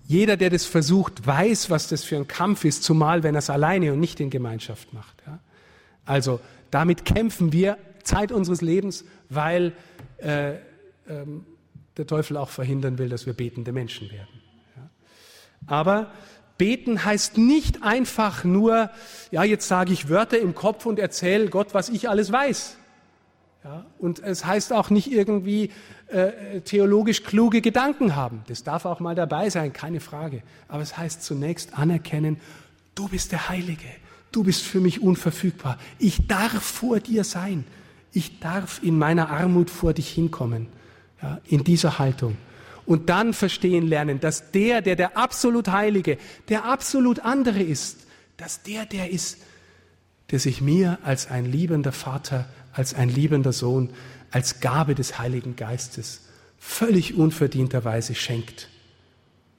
[0.05, 3.49] Jeder, der das versucht, weiß, was das für ein Kampf ist, zumal wenn er es
[3.49, 5.15] alleine und nicht in Gemeinschaft macht.
[5.25, 5.39] Ja?
[6.05, 9.73] Also damit kämpfen wir Zeit unseres Lebens, weil
[10.17, 10.55] äh,
[11.07, 11.45] ähm,
[11.97, 14.41] der Teufel auch verhindern will, dass wir betende Menschen werden.
[14.75, 14.89] Ja?
[15.67, 16.11] Aber
[16.57, 18.89] beten heißt nicht einfach nur,
[19.32, 22.77] ja, jetzt sage ich Wörter im Kopf und erzähle Gott, was ich alles weiß.
[23.64, 23.86] Ja?
[23.99, 25.70] Und es heißt auch nicht irgendwie
[26.07, 28.43] äh, theologisch kluge Gedanken haben.
[28.47, 30.41] Das darf auch mal dabei sein, keine Frage.
[30.68, 32.39] Aber es heißt zunächst anerkennen,
[32.95, 33.88] du bist der Heilige.
[34.32, 35.78] Du bist für mich unverfügbar.
[35.99, 37.66] Ich darf vor dir sein.
[38.14, 40.68] Ich darf in meiner Armut vor dich hinkommen.
[41.22, 42.38] Ja, in dieser Haltung.
[42.86, 46.18] Und dann verstehen lernen, dass der, der der absolut Heilige,
[46.49, 48.07] der absolut andere ist,
[48.38, 49.38] dass der der ist,
[50.32, 53.89] der sich mir als ein liebender Vater, als ein liebender Sohn,
[54.32, 56.21] als Gabe des Heiligen Geistes
[56.57, 58.69] völlig unverdienterweise schenkt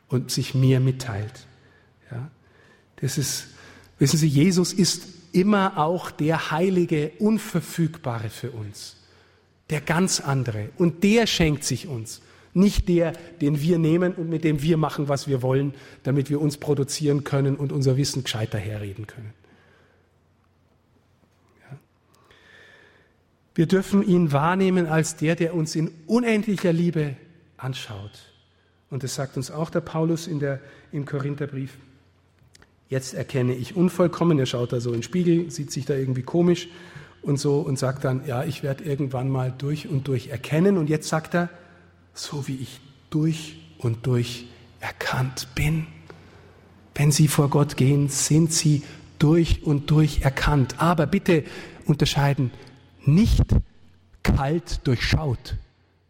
[0.08, 1.46] und sich mir mitteilt.
[2.10, 2.30] Ja,
[2.96, 3.48] das ist,
[3.98, 8.96] wissen Sie, Jesus ist immer auch der Heilige, Unverfügbare für uns
[9.72, 10.68] der ganz andere.
[10.76, 12.20] Und der schenkt sich uns.
[12.54, 16.40] Nicht der, den wir nehmen und mit dem wir machen, was wir wollen, damit wir
[16.40, 19.32] uns produzieren können und unser Wissen gescheiter herreden können.
[23.54, 27.16] Wir dürfen ihn wahrnehmen als der, der uns in unendlicher Liebe
[27.56, 28.32] anschaut.
[28.90, 31.76] Und das sagt uns auch der Paulus in der, im Korintherbrief.
[32.88, 34.38] Jetzt erkenne ich unvollkommen.
[34.38, 36.68] Er schaut da so in den Spiegel, sieht sich da irgendwie komisch
[37.22, 40.76] und so und sagt dann, ja, ich werde irgendwann mal durch und durch erkennen.
[40.76, 41.48] Und jetzt sagt er,
[42.14, 44.46] so wie ich durch und durch
[44.80, 45.86] erkannt bin.
[46.94, 48.82] Wenn Sie vor Gott gehen, sind Sie
[49.18, 50.74] durch und durch erkannt.
[50.78, 51.44] Aber bitte
[51.86, 52.50] unterscheiden,
[53.06, 53.44] nicht
[54.22, 55.56] kalt durchschaut,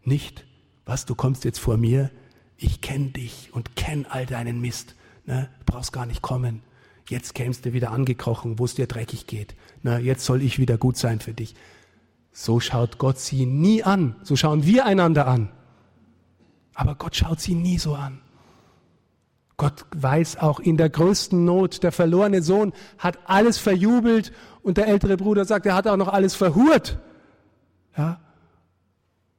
[0.03, 0.45] nicht,
[0.85, 2.11] was du kommst jetzt vor mir,
[2.57, 5.49] ich kenne dich und kenne all deinen Mist, ne?
[5.65, 6.61] brauchst gar nicht kommen.
[7.09, 9.55] Jetzt kämst du wieder angekrochen, wo es dir dreckig geht.
[9.81, 11.53] Na, jetzt soll ich wieder gut sein für dich.
[12.31, 14.15] So schaut Gott sie nie an.
[14.23, 15.49] So schauen wir einander an.
[16.73, 18.21] Aber Gott schaut sie nie so an.
[19.57, 24.31] Gott weiß auch in der größten Not, der verlorene Sohn hat alles verjubelt
[24.61, 26.99] und der ältere Bruder sagt, er hat auch noch alles verhurt.
[27.95, 28.19] Ja?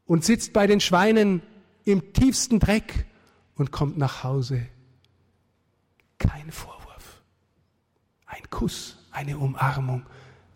[0.07, 1.43] Und sitzt bei den Schweinen
[1.85, 3.07] im tiefsten Dreck
[3.57, 4.67] und kommt nach Hause.
[6.19, 7.23] Kein Vorwurf.
[8.27, 10.07] Ein Kuss, eine Umarmung.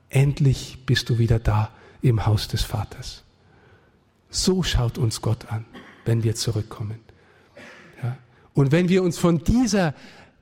[0.09, 3.25] Endlich bist du wieder da im Haus des Vaters.
[4.31, 5.65] So schaut uns Gott an,
[6.05, 7.01] wenn wir zurückkommen.
[8.59, 9.95] Und wenn wir uns von dieser,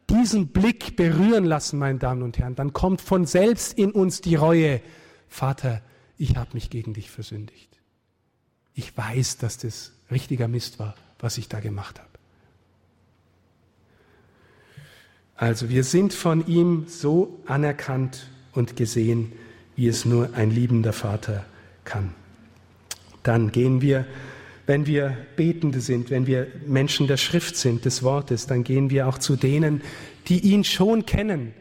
[0.09, 4.37] diesem Blick berühren lassen, meine Damen und Herren, dann kommt von selbst in uns die
[4.37, 4.81] Reue.
[5.29, 5.83] Vater,
[6.17, 7.69] ich habe mich gegen dich versündigt.
[8.73, 12.09] Ich weiß, dass das richtiger Mist war, was ich da gemacht habe.
[15.35, 19.31] Also wir sind von ihm so anerkannt und gesehen,
[19.75, 21.45] wie es nur ein liebender Vater
[21.85, 22.15] kann.
[23.23, 24.07] Dann gehen wir,
[24.67, 29.09] wenn wir Betende sind, wenn wir Menschen der Schrift sind, des Wortes, dann gehen wir
[29.09, 29.83] auch zu denen,
[30.29, 31.55] die ihn schon kennen.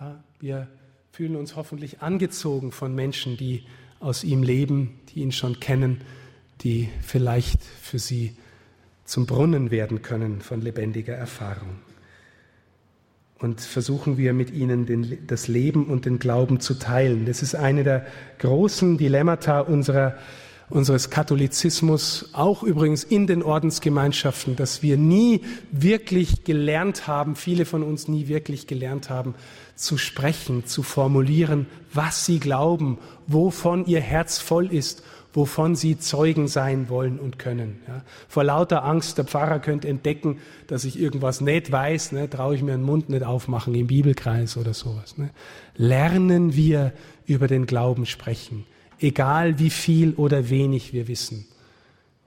[0.00, 0.68] Ja, wir
[1.12, 3.64] fühlen uns hoffentlich angezogen von Menschen, die
[4.00, 6.00] aus ihm leben, die ihn schon kennen,
[6.62, 8.34] die vielleicht für sie
[9.04, 11.80] zum Brunnen werden können von lebendiger Erfahrung
[13.42, 17.26] und versuchen wir mit ihnen den, das Leben und den Glauben zu teilen.
[17.26, 18.06] Das ist eine der
[18.38, 20.14] großen Dilemmata unserer,
[20.68, 27.82] unseres Katholizismus, auch übrigens in den Ordensgemeinschaften, dass wir nie wirklich gelernt haben, viele von
[27.82, 29.34] uns nie wirklich gelernt haben,
[29.74, 35.02] zu sprechen, zu formulieren, was sie glauben, wovon ihr Herz voll ist
[35.32, 37.80] wovon sie Zeugen sein wollen und können.
[37.88, 38.02] Ja.
[38.28, 42.62] Vor lauter Angst, der Pfarrer könnte entdecken, dass ich irgendwas nicht weiß, ne, traue ich
[42.62, 45.16] mir den Mund nicht aufmachen im Bibelkreis oder sowas.
[45.18, 45.30] Ne.
[45.76, 46.92] Lernen wir
[47.26, 48.66] über den Glauben sprechen,
[49.02, 51.46] egal wie viel oder wenig wir wissen.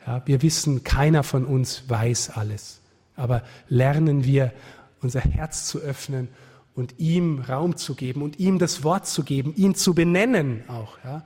[0.05, 2.81] Ja, wir wissen, keiner von uns weiß alles,
[3.15, 4.53] aber lernen wir
[5.01, 6.27] unser Herz zu öffnen
[6.75, 10.97] und ihm Raum zu geben und ihm das Wort zu geben, ihn zu benennen auch.
[11.03, 11.25] Ja.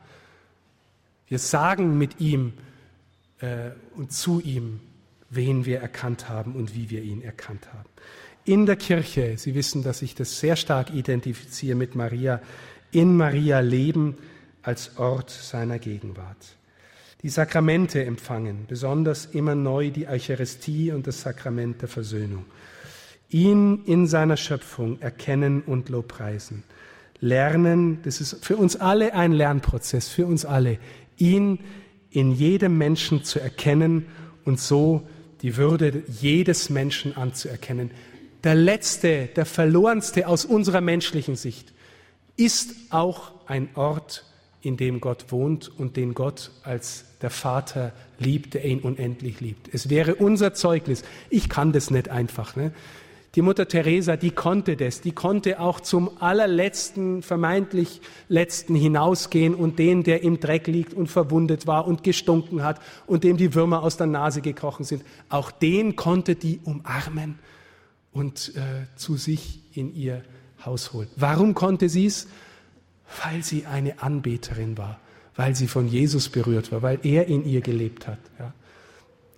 [1.28, 2.54] Wir sagen mit ihm
[3.40, 4.80] äh, und zu ihm,
[5.30, 7.90] wen wir erkannt haben und wie wir ihn erkannt haben.
[8.46, 12.42] In der Kirche, Sie wissen, dass ich das sehr stark identifiziere mit Maria,
[12.92, 14.18] in Maria leben
[14.62, 16.56] als Ort seiner Gegenwart.
[17.22, 22.46] Die Sakramente empfangen, besonders immer neu die Eucharistie und das Sakrament der Versöhnung.
[23.30, 26.64] ihn in seiner Schöpfung erkennen und lobpreisen.
[27.22, 30.80] Lernen, das ist für uns alle ein Lernprozess, für uns alle,
[31.18, 31.60] ihn
[32.10, 34.08] in jedem Menschen zu erkennen
[34.46, 35.08] und so
[35.42, 37.92] die Würde jedes Menschen anzuerkennen.
[38.44, 41.74] Der letzte, der verlorenste aus unserer menschlichen Sicht
[42.36, 44.26] ist auch ein Ort,
[44.62, 49.74] in dem Gott wohnt und den Gott als der Vater liebt, der ihn unendlich liebt.
[49.74, 51.04] Es wäre unser Zeugnis.
[51.30, 52.56] Ich kann das nicht einfach.
[52.56, 52.74] Ne?
[53.36, 59.78] Die Mutter Teresa, die konnte das, die konnte auch zum allerletzten, vermeintlich letzten hinausgehen und
[59.78, 63.84] den, der im Dreck liegt und verwundet war und gestunken hat und dem die Würmer
[63.84, 67.38] aus der Nase gekrochen sind, auch den konnte die umarmen
[68.12, 70.24] und äh, zu sich in ihr
[70.66, 71.08] Haus holen.
[71.16, 72.28] Warum konnte sie es?
[73.24, 75.00] Weil sie eine Anbeterin war,
[75.36, 78.20] weil sie von Jesus berührt war, weil er in ihr gelebt hat.
[78.38, 78.54] Ja.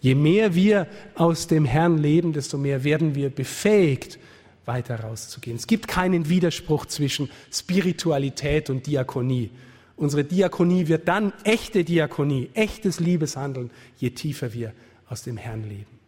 [0.01, 4.17] Je mehr wir aus dem Herrn leben, desto mehr werden wir befähigt,
[4.65, 5.57] weiter rauszugehen.
[5.57, 9.51] Es gibt keinen Widerspruch zwischen Spiritualität und Diakonie.
[9.95, 14.73] Unsere Diakonie wird dann echte Diakonie, echtes Liebeshandeln, je tiefer wir
[15.07, 15.99] aus dem Herrn leben.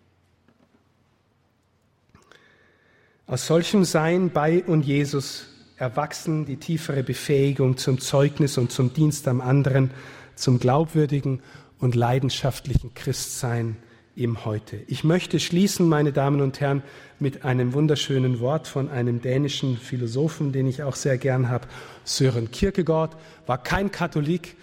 [3.28, 5.46] Aus solchem Sein bei und Jesus
[5.78, 9.92] erwachsen die tiefere Befähigung zum Zeugnis und zum Dienst am anderen,
[10.36, 11.42] zum glaubwürdigen
[11.80, 13.78] und leidenschaftlichen Christsein
[14.16, 14.78] im Heute.
[14.88, 16.84] Ich möchte schließen, meine Damen und Herren,
[17.20, 21.68] mit einem wunderschönen Wort von einem dänischen Philosophen, den ich auch sehr gern habe.
[22.04, 23.16] Sören Kierkegaard
[23.48, 24.56] war kein Katholik,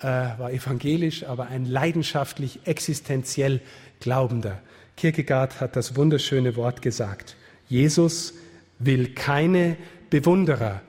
[0.00, 3.60] äh, war evangelisch, aber ein leidenschaftlich, existenziell
[4.00, 4.60] Glaubender.
[4.96, 7.36] Kierkegaard hat das wunderschöne Wort gesagt.
[7.68, 8.34] Jesus
[8.78, 9.76] will keine
[10.10, 10.82] Bewunderer,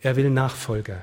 [0.00, 1.02] er will Nachfolger.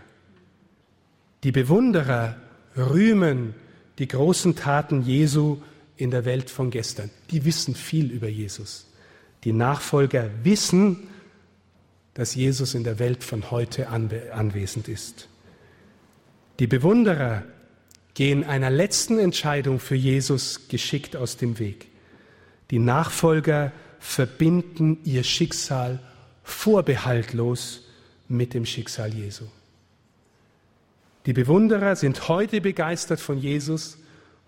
[1.44, 2.38] Die Bewunderer
[2.78, 3.54] rühmen
[4.00, 5.62] die großen Taten Jesu
[5.98, 7.10] in der Welt von gestern.
[7.32, 8.88] Die wissen viel über Jesus.
[9.44, 11.08] Die Nachfolger wissen,
[12.14, 15.28] dass Jesus in der Welt von heute anwesend ist.
[16.60, 17.44] Die Bewunderer
[18.14, 21.88] gehen einer letzten Entscheidung für Jesus geschickt aus dem Weg.
[22.72, 26.00] Die Nachfolger verbinden ihr Schicksal
[26.44, 27.82] vorbehaltlos
[28.28, 29.46] mit dem Schicksal Jesu.
[31.26, 33.98] Die Bewunderer sind heute begeistert von Jesus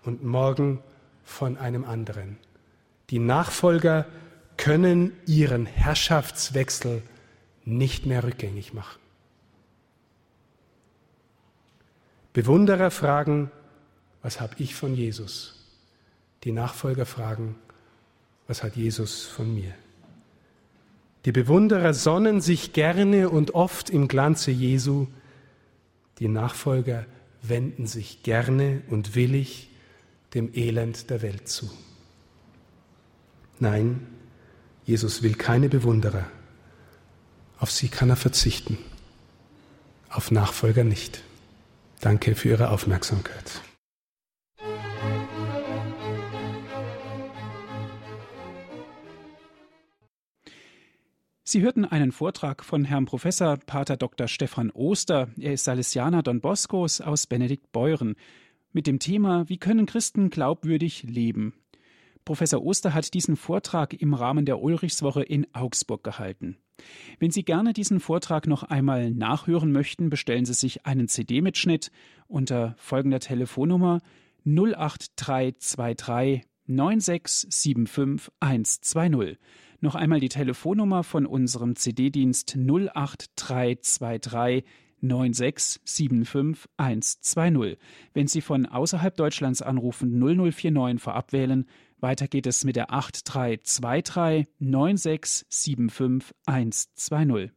[0.04, 0.80] und morgen
[1.24, 2.38] von einem anderen.
[3.10, 4.06] Die Nachfolger
[4.56, 7.02] können ihren Herrschaftswechsel
[7.64, 9.00] nicht mehr rückgängig machen.
[12.32, 13.50] Bewunderer fragen,
[14.22, 15.54] was habe ich von Jesus?
[16.44, 17.56] Die Nachfolger fragen,
[18.46, 19.72] was hat Jesus von mir?
[21.26, 25.08] Die Bewunderer sonnen sich gerne und oft im Glanze Jesu,
[26.20, 27.04] die Nachfolger
[27.42, 29.68] wenden sich gerne und willig
[30.34, 31.68] dem Elend der Welt zu.
[33.58, 34.06] Nein,
[34.84, 36.26] Jesus will keine Bewunderer.
[37.58, 38.78] Auf sie kann er verzichten,
[40.08, 41.24] auf Nachfolger nicht.
[42.00, 43.62] Danke für Ihre Aufmerksamkeit.
[51.56, 54.28] Sie hörten einen Vortrag von Herrn Professor Pater Dr.
[54.28, 55.28] Stefan Oster.
[55.38, 58.14] Er ist Salesianer Don Boscos aus Benediktbeuren
[58.72, 61.54] mit dem Thema Wie können Christen glaubwürdig leben?
[62.26, 66.58] Professor Oster hat diesen Vortrag im Rahmen der Ulrichswoche in Augsburg gehalten.
[67.20, 71.90] Wenn Sie gerne diesen Vortrag noch einmal nachhören möchten, bestellen Sie sich einen CD-Mitschnitt
[72.28, 74.02] unter folgender Telefonnummer
[74.44, 79.38] 08323 9675 120.
[79.86, 84.64] Noch einmal die Telefonnummer von unserem CD-Dienst 08323
[85.00, 85.80] 96
[86.76, 87.78] 120.
[88.12, 91.66] Wenn Sie von außerhalb Deutschlands anrufen, 0049 vorab wählen.
[92.00, 97.55] Weiter geht es mit der 8323 96 120.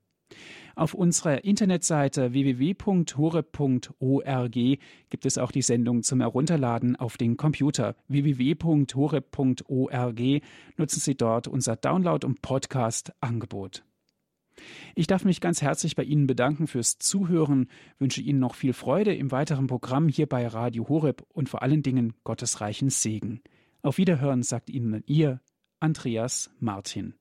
[0.75, 4.53] Auf unserer Internetseite www.horeb.org
[5.09, 7.95] gibt es auch die Sendung zum Herunterladen auf den Computer.
[8.07, 10.21] www.horeb.org
[10.77, 13.83] nutzen Sie dort unser Download- und Podcast-Angebot.
[14.95, 19.15] Ich darf mich ganz herzlich bei Ihnen bedanken fürs Zuhören, wünsche Ihnen noch viel Freude
[19.15, 23.41] im weiteren Programm hier bei Radio Horeb und vor allen Dingen Gottes reichen Segen.
[23.81, 25.41] Auf Wiederhören sagt Ihnen Ihr
[25.79, 27.18] Andreas Martin.